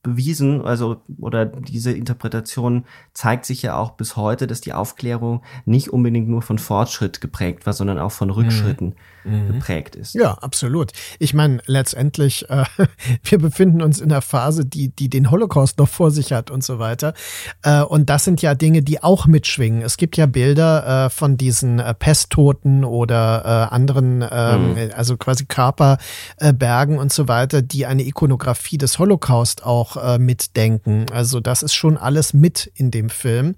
[0.05, 5.89] bewiesen, also oder diese Interpretation zeigt sich ja auch bis heute, dass die Aufklärung nicht
[5.93, 10.15] unbedingt nur von Fortschritt geprägt war, sondern auch von Rückschritten geprägt ist.
[10.15, 10.93] Ja, absolut.
[11.19, 12.65] Ich meine, letztendlich, äh,
[13.23, 16.63] wir befinden uns in einer Phase, die, die den Holocaust noch vor sich hat und
[16.63, 17.15] so weiter.
[17.63, 19.83] Äh, und das sind ja Dinge, die auch mitschwingen.
[19.83, 25.47] Es gibt ja Bilder äh, von diesen äh, Pesttoten oder äh, anderen, ähm, also quasi
[25.47, 31.07] Körperbergen und so weiter, die eine Ikonografie des Holocaust auch äh, mitdenken.
[31.13, 33.55] Also das ist schon alles mit in dem Film.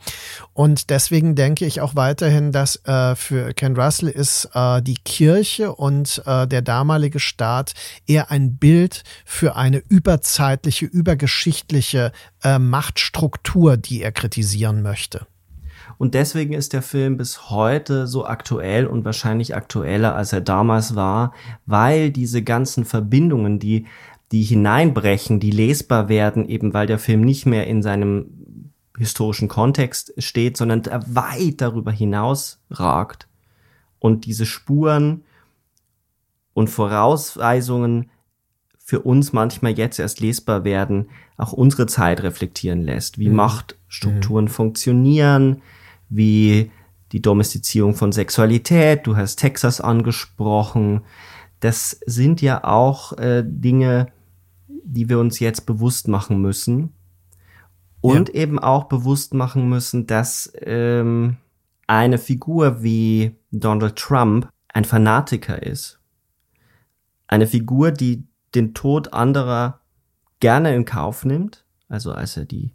[0.53, 5.56] Und deswegen denke ich auch weiterhin, dass äh, für Ken Russell ist äh, die Kirche
[5.65, 7.75] und äh, der damalige Staat
[8.07, 15.27] eher ein Bild für eine überzeitliche, übergeschichtliche äh, Machtstruktur, die er kritisieren möchte.
[15.99, 20.95] Und deswegen ist der Film bis heute so aktuell und wahrscheinlich aktueller, als er damals
[20.95, 21.33] war,
[21.65, 23.87] weil diese ganzen Verbindungen, die,
[24.33, 28.27] die hineinbrechen, die lesbar werden, eben weil der Film nicht mehr in seinem
[28.99, 33.29] historischen Kontext steht, sondern weit darüber hinaus ragt
[33.99, 35.23] und diese Spuren
[36.57, 38.11] und Vorausweisungen
[38.79, 45.61] für uns manchmal jetzt erst lesbar werden, auch unsere Zeit reflektieren lässt, wie Machtstrukturen funktionieren,
[46.09, 46.71] wie
[47.13, 51.03] die Domestizierung von Sexualität, du hast Texas angesprochen,
[51.61, 54.07] das sind ja auch äh, Dinge,
[54.67, 56.95] die wir uns jetzt bewusst machen müssen
[58.01, 61.37] und eben auch bewusst machen müssen, dass ähm,
[61.87, 66.01] eine Figur wie Donald Trump ein Fanatiker ist.
[67.29, 69.81] Eine Figur, die den Tod anderer
[70.41, 71.65] gerne in Kauf nimmt.
[71.89, 72.73] Also als er die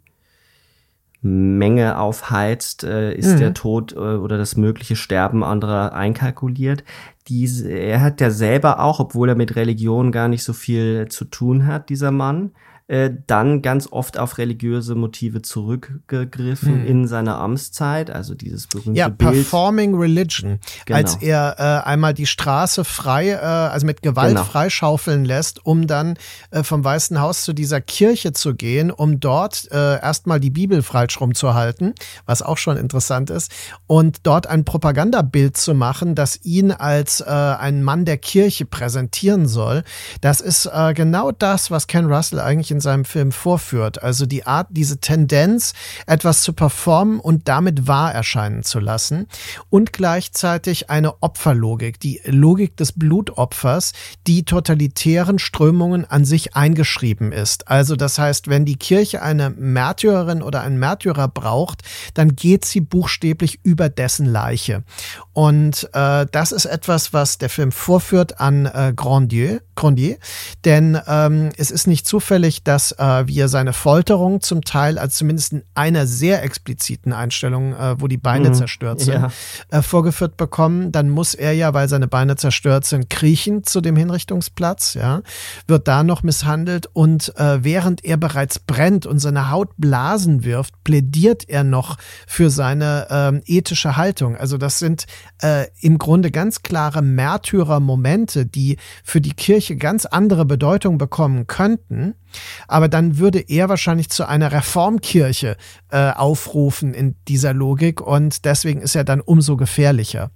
[1.24, 3.38] Menge aufheizt, äh, ist Mhm.
[3.38, 6.82] der Tod äh, oder das mögliche Sterben anderer einkalkuliert.
[7.28, 11.24] Diese, er hat ja selber auch, obwohl er mit Religion gar nicht so viel zu
[11.24, 12.50] tun hat, dieser Mann,
[12.88, 18.10] äh, dann ganz oft auf religiöse Motive zurückgegriffen in seiner Amtszeit.
[18.10, 18.98] Also dieses berühmte.
[18.98, 19.32] Ja, Bild.
[19.32, 20.58] Performing Religion.
[20.86, 20.98] Genau.
[20.98, 24.44] Als er äh, einmal die Straße frei, äh, also mit Gewalt Genau.
[24.44, 26.16] freischaufeln lässt, um dann
[26.50, 30.82] äh, vom Weißen Haus zu dieser Kirche zu gehen, um dort äh, erstmal die Bibel
[30.82, 31.94] falsch rumzuhalten,
[32.26, 33.52] was auch schon interessant ist,
[33.86, 39.46] und dort ein Propagandabild zu machen, das ihn als äh, ein Mann der Kirche präsentieren
[39.46, 39.84] soll.
[40.20, 44.02] Das ist genau das, was Ken Russell eigentlich in seinem Film vorführt.
[44.02, 45.74] Also die Art, diese Tendenz,
[46.06, 49.28] etwas zu performen und damit wahr erscheinen zu lassen
[49.70, 53.92] und gleichzeitig eine Opferlogik, die Logik des Blutopfers,
[54.26, 57.68] die totalitären Strömungen an sich eingeschrieben ist.
[57.68, 61.82] Also das heißt, wenn die Kirche eine Märtyrerin oder einen Märtyrer braucht,
[62.14, 64.82] dann geht sie buchstäblich über dessen Leiche.
[65.32, 70.18] Und äh, das ist etwas, was der Film vorführt an äh, Grandier, Grandier.
[70.64, 75.52] Denn ähm, es ist nicht zufällig, dass äh, wir seine Folterung zum Teil, als zumindest
[75.52, 78.54] in einer sehr expliziten Einstellung, äh, wo die Beine Mhm.
[78.54, 79.30] zerstört sind, Ja.
[79.70, 80.92] äh, vorgeführt bekommen.
[80.92, 85.22] Dann muss er ja, weil seine Beine zerstört sind, kriechen zu dem Hinrichtungsplatz, ja,
[85.66, 90.82] wird da noch misshandelt und äh, während er bereits brennt und seine Haut Blasen wirft,
[90.84, 91.96] plädiert er noch
[92.26, 94.36] für seine ähm, ethische Haltung.
[94.36, 95.06] Also das sind
[95.42, 102.14] äh, im Grunde ganz klare Märtyrer-Momente, die für die Kirche ganz andere Bedeutung bekommen könnten.
[102.68, 105.56] Aber dann würde er wahrscheinlich zu einer Reformkirche
[105.90, 110.30] äh, aufrufen in dieser Logik und deswegen ist er dann umso gefährlicher.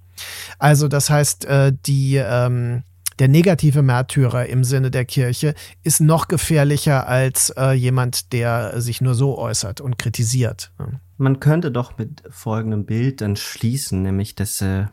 [0.59, 2.83] Also das heißt, äh, die ähm,
[3.19, 9.01] der negative Märtyrer im Sinne der Kirche ist noch gefährlicher als äh, jemand, der sich
[9.01, 10.71] nur so äußert und kritisiert.
[11.17, 14.85] Man könnte doch mit folgendem Bild dann schließen, nämlich dass äh,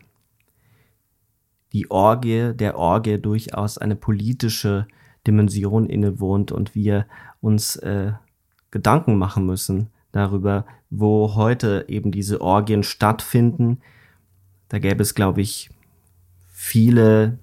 [1.75, 4.87] die Orgie, der Orgie durchaus eine politische
[5.27, 7.07] Dimension innewohnt und wir
[7.41, 8.13] uns äh,
[8.71, 13.81] Gedanken machen müssen darüber, wo heute eben diese Orgien stattfinden.
[14.69, 15.71] Da gäbe es, glaube ich,
[16.53, 17.39] viele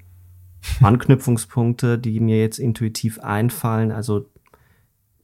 [0.82, 3.92] Anknüpfungspunkte, die mir jetzt intuitiv einfallen.
[3.92, 4.26] Also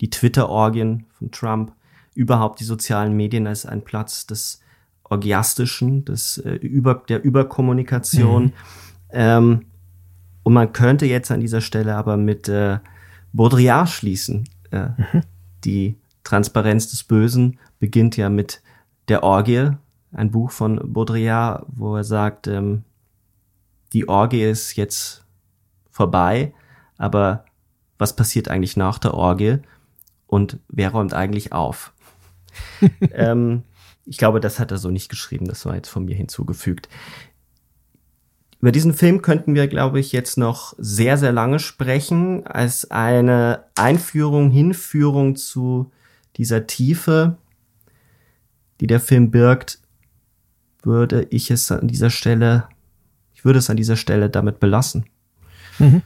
[0.01, 1.73] die Twitter-Orgien von Trump,
[2.13, 4.61] überhaupt die sozialen Medien als ein Platz des
[5.03, 8.43] Orgiastischen, des, äh, über, der Überkommunikation.
[8.45, 8.53] Mhm.
[9.11, 9.65] Ähm,
[10.47, 12.79] und man könnte jetzt an dieser Stelle aber mit äh,
[13.33, 14.47] Baudrillard schließen.
[14.71, 15.23] Äh, mhm.
[15.65, 18.61] Die Transparenz des Bösen beginnt ja mit
[19.09, 19.71] der Orgie,
[20.13, 22.85] ein Buch von Baudrillard, wo er sagt, ähm,
[23.91, 25.25] die Orgie ist jetzt
[25.91, 26.53] vorbei,
[26.97, 27.43] aber
[27.97, 29.57] was passiert eigentlich nach der Orgie
[30.27, 31.91] und wer räumt eigentlich auf?
[33.11, 33.63] ähm,
[34.05, 36.87] ich glaube, das hat er so nicht geschrieben, das war jetzt von mir hinzugefügt.
[38.59, 43.65] Über diesen Film könnten wir, glaube ich, jetzt noch sehr, sehr lange sprechen, als eine
[43.75, 45.91] Einführung, Hinführung zu
[46.37, 47.37] dieser Tiefe,
[48.81, 49.79] die der Film birgt,
[50.81, 52.67] würde ich es an dieser Stelle,
[53.33, 55.05] ich würde es an dieser Stelle damit belassen
[55.79, 56.01] mhm.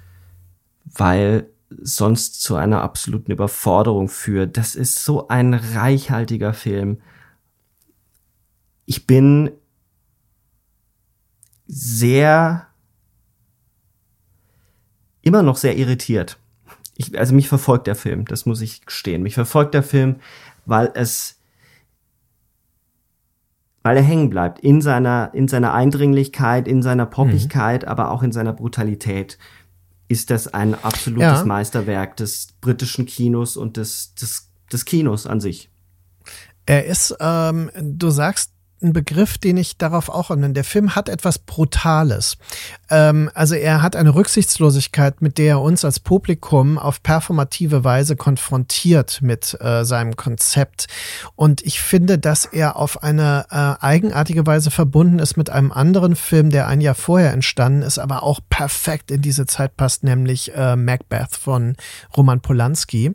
[0.85, 1.47] weil
[1.81, 4.57] sonst zu einer absoluten Überforderung führt.
[4.57, 6.99] Das ist so ein reichhaltiger Film.
[8.85, 9.51] Ich bin
[11.73, 12.67] sehr,
[15.21, 16.37] immer noch sehr irritiert.
[16.95, 19.23] Ich, also mich verfolgt der Film, das muss ich gestehen.
[19.23, 20.17] Mich verfolgt der Film,
[20.65, 21.39] weil es,
[23.83, 27.87] weil er hängen bleibt in seiner, in seiner Eindringlichkeit, in seiner Poppigkeit, mhm.
[27.87, 29.37] aber auch in seiner Brutalität
[30.09, 31.45] ist das ein absolutes ja.
[31.45, 35.69] Meisterwerk des britischen Kinos und des, des, des Kinos an sich.
[36.65, 38.51] Er ist, ähm, du sagst
[38.81, 40.55] ein Begriff, den ich darauf auch anwende.
[40.55, 42.37] Der Film hat etwas Brutales.
[42.89, 48.15] Ähm, also er hat eine Rücksichtslosigkeit, mit der er uns als Publikum auf performative Weise
[48.15, 50.87] konfrontiert mit äh, seinem Konzept.
[51.35, 56.15] Und ich finde, dass er auf eine äh, eigenartige Weise verbunden ist mit einem anderen
[56.15, 60.53] Film, der ein Jahr vorher entstanden ist, aber auch perfekt in diese Zeit passt, nämlich
[60.55, 61.75] äh, Macbeth von
[62.15, 63.13] Roman Polanski.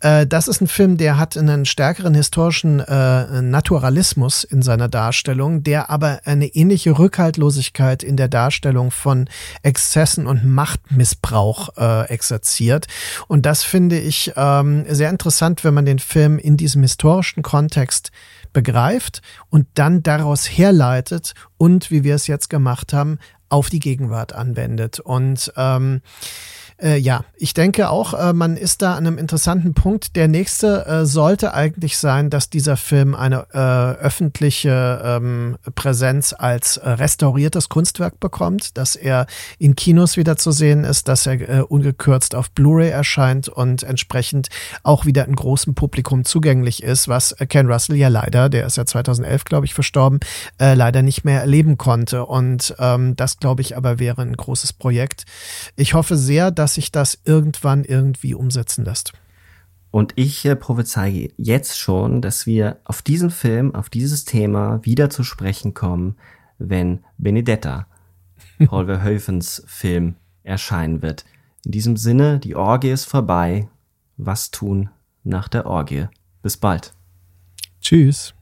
[0.00, 5.64] Äh, das ist ein Film, der hat einen stärkeren historischen äh, Naturalismus in seiner Darstellung,
[5.64, 9.28] der aber eine ähnliche Rückhaltlosigkeit in der Darstellung von
[9.62, 12.86] Exzessen und Machtmissbrauch äh, exerziert.
[13.26, 18.12] Und das finde ich ähm, sehr interessant, wenn man den Film in diesem historischen Kontext
[18.52, 23.18] begreift und dann daraus herleitet und, wie wir es jetzt gemacht haben,
[23.48, 25.00] auf die Gegenwart anwendet.
[25.00, 26.00] Und ähm,
[26.82, 30.16] äh, ja, ich denke auch, äh, man ist da an einem interessanten Punkt.
[30.16, 33.58] Der nächste äh, sollte eigentlich sein, dass dieser Film eine äh,
[34.02, 39.26] öffentliche ähm, Präsenz als äh, restauriertes Kunstwerk bekommt, dass er
[39.58, 44.48] in Kinos wieder zu sehen ist, dass er äh, ungekürzt auf Blu-ray erscheint und entsprechend
[44.82, 48.84] auch wieder in großem Publikum zugänglich ist, was Ken Russell ja leider, der ist ja
[48.84, 50.20] 2011, glaube ich, verstorben,
[50.58, 52.26] leider nicht mehr erleben konnte.
[52.26, 55.24] Und ähm, das, glaube ich, aber wäre ein großes Projekt.
[55.76, 59.12] Ich hoffe sehr, dass dass sich das irgendwann irgendwie umsetzen lässt.
[59.90, 65.10] Und ich äh, prophezeie jetzt schon, dass wir auf diesen Film, auf dieses Thema wieder
[65.10, 66.16] zu sprechen kommen,
[66.56, 67.86] wenn Benedetta,
[68.64, 70.14] Paul Verhoevens Film,
[70.44, 71.26] erscheinen wird.
[71.66, 73.68] In diesem Sinne, die Orgie ist vorbei.
[74.16, 74.88] Was tun
[75.24, 76.06] nach der Orgie?
[76.40, 76.94] Bis bald.
[77.82, 78.32] Tschüss.